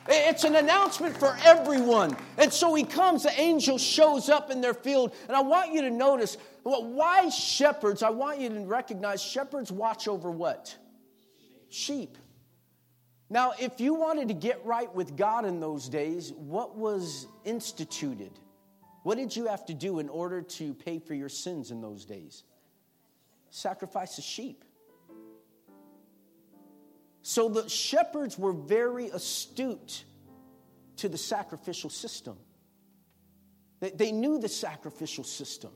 It's 0.08 0.46
an 0.46 0.56
announcement 0.56 1.16
for 1.18 1.38
everyone. 1.44 2.16
And 2.38 2.52
so 2.52 2.74
he 2.74 2.84
comes, 2.84 3.24
the 3.24 3.40
angel 3.40 3.78
shows 3.78 4.30
up 4.30 4.50
in 4.50 4.62
their 4.62 4.74
field. 4.74 5.14
And 5.28 5.36
I 5.36 5.42
want 5.42 5.74
you 5.74 5.82
to 5.82 5.92
notice 5.92 6.38
why 6.64 7.30
shepherds, 7.30 8.04
I 8.04 8.10
want 8.12 8.40
you 8.40 8.50
to 8.50 8.60
recognize 8.66 9.22
shepherds 9.22 9.72
watch 9.72 10.08
over 10.08 10.30
what? 10.30 10.76
Sheep. 11.70 12.18
Now, 13.30 13.54
if 13.60 13.80
you 13.80 13.94
wanted 13.94 14.28
to 14.28 14.34
get 14.34 14.64
right 14.66 14.94
with 14.94 15.16
God 15.16 15.46
in 15.46 15.60
those 15.60 15.88
days, 15.88 16.34
what 16.34 16.76
was 16.76 17.28
instituted? 17.46 18.32
What 19.04 19.18
did 19.18 19.36
you 19.36 19.48
have 19.48 19.66
to 19.68 19.74
do 19.74 20.00
in 20.00 20.10
order 20.10 20.42
to 20.42 20.74
pay 20.74 21.00
for 21.00 21.14
your 21.14 21.30
sins 21.30 21.72
in 21.72 21.82
those 21.82 22.06
days? 22.06 22.44
Sacrifice 23.50 24.18
a 24.18 24.22
sheep. 24.22 24.64
So 27.24 27.50
the 27.50 27.70
shepherds 27.70 28.38
were 28.38 28.54
very 28.54 29.08
astute 29.08 30.04
to 30.98 31.10
the 31.10 31.18
sacrificial 31.18 31.90
system. 31.90 32.38
They, 33.80 33.92
they 33.92 34.12
knew 34.12 34.40
the 34.40 34.50
sacrificial 34.50 35.24
system. 35.24 35.72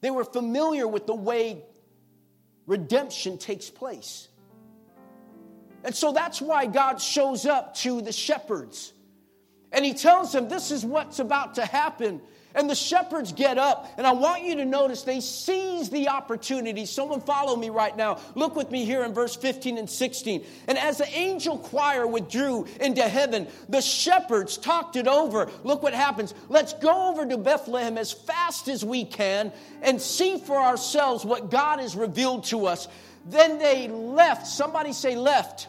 They 0.00 0.10
were 0.10 0.24
familiar 0.24 0.86
with 0.86 1.06
the 1.06 1.14
way 1.14 1.64
redemption 2.66 3.38
takes 3.38 3.70
place. 3.70 4.28
And 5.84 5.94
so 5.94 6.12
that's 6.12 6.40
why 6.40 6.66
God 6.66 7.00
shows 7.00 7.46
up 7.46 7.74
to 7.76 8.00
the 8.00 8.12
shepherds. 8.12 8.92
And 9.72 9.84
he 9.84 9.94
tells 9.94 10.32
them, 10.32 10.48
This 10.48 10.70
is 10.70 10.84
what's 10.84 11.18
about 11.18 11.56
to 11.56 11.64
happen. 11.64 12.20
And 12.56 12.70
the 12.70 12.74
shepherds 12.74 13.32
get 13.32 13.58
up, 13.58 13.86
and 13.98 14.06
I 14.06 14.12
want 14.12 14.42
you 14.42 14.56
to 14.56 14.64
notice 14.64 15.02
they 15.02 15.20
seize 15.20 15.90
the 15.90 16.08
opportunity. 16.08 16.86
Someone 16.86 17.20
follow 17.20 17.54
me 17.54 17.68
right 17.68 17.94
now. 17.94 18.18
Look 18.34 18.56
with 18.56 18.70
me 18.70 18.86
here 18.86 19.04
in 19.04 19.12
verse 19.12 19.36
15 19.36 19.76
and 19.76 19.88
16. 19.88 20.44
And 20.66 20.78
as 20.78 20.96
the 20.96 21.08
angel 21.14 21.58
choir 21.58 22.06
withdrew 22.06 22.66
into 22.80 23.02
heaven, 23.02 23.46
the 23.68 23.82
shepherds 23.82 24.56
talked 24.56 24.96
it 24.96 25.06
over. 25.06 25.50
Look 25.64 25.82
what 25.82 25.92
happens. 25.92 26.32
Let's 26.48 26.72
go 26.72 27.10
over 27.10 27.26
to 27.26 27.36
Bethlehem 27.36 27.98
as 27.98 28.10
fast 28.10 28.68
as 28.68 28.82
we 28.82 29.04
can 29.04 29.52
and 29.82 30.00
see 30.00 30.38
for 30.38 30.56
ourselves 30.56 31.26
what 31.26 31.50
God 31.50 31.78
has 31.78 31.94
revealed 31.94 32.44
to 32.44 32.66
us. 32.66 32.88
Then 33.26 33.58
they 33.58 33.88
left. 33.88 34.46
Somebody 34.46 34.94
say, 34.94 35.14
left 35.14 35.68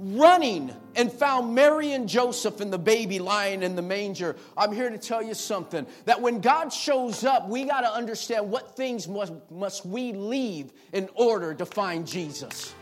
running 0.00 0.74
and 0.96 1.12
found 1.12 1.54
Mary 1.54 1.92
and 1.92 2.08
Joseph 2.08 2.60
and 2.60 2.72
the 2.72 2.78
baby 2.78 3.18
lying 3.18 3.62
in 3.62 3.76
the 3.76 3.82
manger. 3.82 4.34
I'm 4.56 4.72
here 4.72 4.88
to 4.88 4.98
tell 4.98 5.22
you 5.22 5.34
something 5.34 5.86
that 6.06 6.20
when 6.20 6.40
God 6.40 6.72
shows 6.72 7.22
up, 7.22 7.48
we 7.48 7.64
got 7.64 7.82
to 7.82 7.92
understand 7.92 8.50
what 8.50 8.76
things 8.76 9.06
must, 9.06 9.34
must 9.50 9.84
we 9.84 10.12
leave 10.12 10.72
in 10.92 11.08
order 11.14 11.54
to 11.54 11.66
find 11.66 12.06
Jesus. 12.06 12.74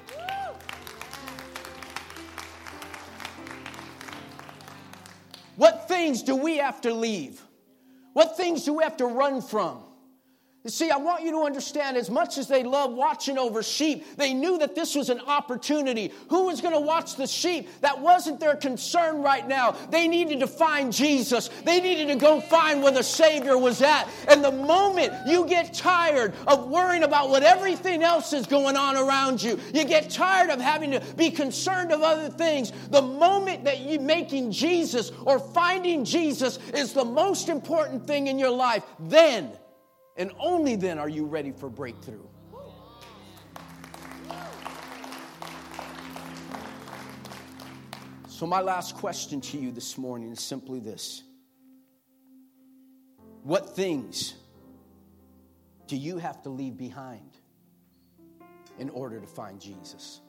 What 5.56 5.88
things 5.88 6.22
do 6.22 6.36
we 6.36 6.58
have 6.58 6.80
to 6.82 6.94
leave? 6.94 7.42
What 8.12 8.36
things 8.36 8.64
do 8.64 8.74
we 8.74 8.84
have 8.84 8.96
to 8.98 9.06
run 9.06 9.42
from? 9.42 9.82
See, 10.68 10.90
I 10.90 10.98
want 10.98 11.22
you 11.24 11.30
to 11.32 11.42
understand 11.44 11.96
as 11.96 12.10
much 12.10 12.36
as 12.36 12.46
they 12.46 12.62
love 12.62 12.92
watching 12.92 13.38
over 13.38 13.62
sheep, 13.62 14.04
they 14.16 14.34
knew 14.34 14.58
that 14.58 14.74
this 14.74 14.94
was 14.94 15.08
an 15.08 15.20
opportunity. 15.20 16.12
Who 16.28 16.46
was 16.46 16.60
going 16.60 16.74
to 16.74 16.80
watch 16.80 17.16
the 17.16 17.26
sheep? 17.26 17.68
That 17.80 18.00
wasn't 18.00 18.38
their 18.38 18.54
concern 18.56 19.22
right 19.22 19.46
now. 19.46 19.72
They 19.90 20.08
needed 20.08 20.40
to 20.40 20.46
find 20.46 20.92
Jesus. 20.92 21.48
They 21.64 21.80
needed 21.80 22.08
to 22.08 22.16
go 22.16 22.40
find 22.40 22.82
where 22.82 22.92
the 22.92 23.02
Savior 23.02 23.56
was 23.56 23.80
at. 23.80 24.08
And 24.28 24.44
the 24.44 24.52
moment 24.52 25.12
you 25.26 25.46
get 25.46 25.72
tired 25.72 26.34
of 26.46 26.68
worrying 26.68 27.02
about 27.02 27.30
what 27.30 27.42
everything 27.42 28.02
else 28.02 28.32
is 28.32 28.46
going 28.46 28.76
on 28.76 28.96
around 28.96 29.42
you, 29.42 29.58
you 29.72 29.84
get 29.84 30.10
tired 30.10 30.50
of 30.50 30.60
having 30.60 30.90
to 30.90 31.00
be 31.16 31.30
concerned 31.30 31.92
of 31.92 32.02
other 32.02 32.28
things, 32.28 32.72
the 32.90 33.02
moment 33.02 33.64
that 33.64 33.80
you 33.80 34.00
making 34.00 34.52
Jesus 34.52 35.12
or 35.24 35.38
finding 35.38 36.04
Jesus 36.04 36.58
is 36.74 36.92
the 36.92 37.04
most 37.04 37.48
important 37.48 38.06
thing 38.06 38.26
in 38.26 38.38
your 38.38 38.50
life, 38.50 38.84
then 38.98 39.52
and 40.18 40.32
only 40.40 40.74
then 40.74 40.98
are 40.98 41.08
you 41.08 41.24
ready 41.24 41.52
for 41.52 41.70
breakthrough. 41.70 42.26
So, 48.26 48.46
my 48.46 48.60
last 48.60 48.96
question 48.96 49.40
to 49.40 49.58
you 49.58 49.72
this 49.72 49.96
morning 49.96 50.30
is 50.30 50.40
simply 50.40 50.80
this 50.80 51.22
What 53.42 53.74
things 53.74 54.34
do 55.86 55.96
you 55.96 56.18
have 56.18 56.42
to 56.42 56.50
leave 56.50 56.76
behind 56.76 57.30
in 58.78 58.90
order 58.90 59.20
to 59.20 59.26
find 59.26 59.60
Jesus? 59.60 60.20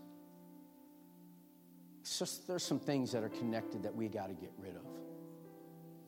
Just, 2.18 2.48
there's 2.48 2.64
some 2.64 2.80
things 2.80 3.12
that 3.12 3.24
are 3.24 3.30
connected 3.30 3.84
that 3.84 3.96
we 3.96 4.08
got 4.08 4.28
to 4.28 4.34
get 4.34 4.52
rid 4.58 4.76
of. 4.76 4.82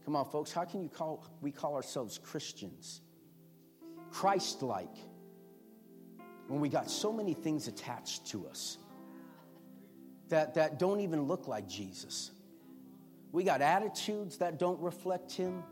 Come 0.04 0.16
on, 0.16 0.26
folks, 0.26 0.52
how 0.52 0.66
can 0.66 0.82
you 0.82 0.90
call 0.90 1.24
we 1.42 1.52
call 1.52 1.76
ourselves 1.76 2.18
Christians? 2.18 3.02
Christ 4.12 4.62
like 4.62 4.96
when 6.48 6.60
we 6.60 6.70
got 6.70 6.90
so 6.92 7.14
many 7.14 7.34
things 7.34 7.68
attached 7.68 8.28
to 8.28 8.46
us 8.48 8.78
that, 10.30 10.56
that 10.56 10.80
don't 10.80 11.00
even 11.00 11.24
look 11.24 11.48
like 11.48 11.68
Jesus. 11.68 12.32
We 13.32 13.44
got 13.44 13.62
attitudes 13.62 14.38
that 14.40 14.60
don't 14.60 14.80
reflect 14.82 15.32
Him. 15.32 15.64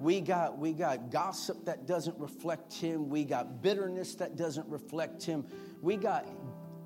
We 0.00 0.20
got, 0.20 0.58
we 0.58 0.72
got 0.72 1.10
gossip 1.10 1.64
that 1.64 1.86
doesn't 1.86 2.18
reflect 2.18 2.74
Him. 2.74 3.08
We 3.08 3.24
got 3.24 3.62
bitterness 3.62 4.14
that 4.16 4.36
doesn't 4.36 4.68
reflect 4.68 5.22
Him. 5.22 5.46
We 5.80 5.96
got 5.96 6.26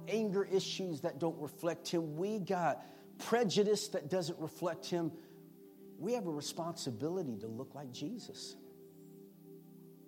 anger 0.09 0.45
issues 0.45 1.01
that 1.01 1.19
don't 1.19 1.39
reflect 1.41 1.89
Him. 1.89 2.17
We 2.17 2.39
got 2.39 2.85
prejudice 3.19 3.89
that 3.89 4.11
doesn't 4.11 4.39
reflect 4.39 4.87
Him. 4.87 5.11
We 5.99 6.13
have 6.13 6.27
a 6.27 6.31
responsibility 6.31 7.37
to 7.39 7.47
look 7.47 7.75
like 7.75 7.91
Jesus. 7.91 8.57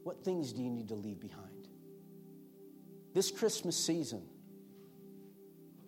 What 0.08 0.24
things 0.24 0.54
do 0.54 0.62
you 0.62 0.70
need 0.70 0.88
to 0.88 0.94
leave 0.94 1.20
behind? 1.20 1.68
This 3.12 3.30
Christmas 3.30 3.76
season, 3.76 4.22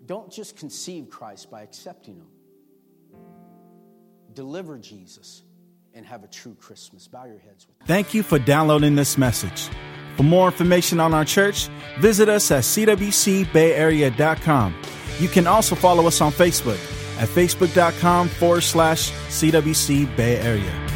don't 0.04 0.30
just 0.30 0.58
conceive 0.58 1.08
Christ 1.08 1.50
by 1.50 1.62
accepting 1.62 2.16
Him. 2.16 2.26
Deliver 4.34 4.76
Jesus 4.76 5.42
and 5.94 6.04
have 6.04 6.22
a 6.22 6.26
true 6.26 6.54
Christmas. 6.54 7.08
Bow 7.08 7.24
your 7.24 7.38
heads 7.38 7.66
with 7.66 7.80
me. 7.80 7.86
Thank 7.86 8.12
you 8.12 8.22
for 8.22 8.38
downloading 8.38 8.94
this 8.94 9.16
message. 9.16 9.70
For 10.18 10.22
more 10.22 10.48
information 10.48 11.00
on 11.00 11.14
our 11.14 11.24
church, 11.24 11.68
visit 11.98 12.28
us 12.28 12.50
at 12.50 12.64
cwcbayarea.com. 12.64 14.74
You 15.18 15.28
can 15.28 15.46
also 15.46 15.74
follow 15.74 16.06
us 16.06 16.20
on 16.20 16.30
Facebook 16.30 16.78
at 17.18 17.26
facebook.com 17.26 18.28
forward 18.28 18.60
slash 18.60 19.12
CWC 19.12 20.14
Bay 20.14 20.36
Area. 20.40 20.89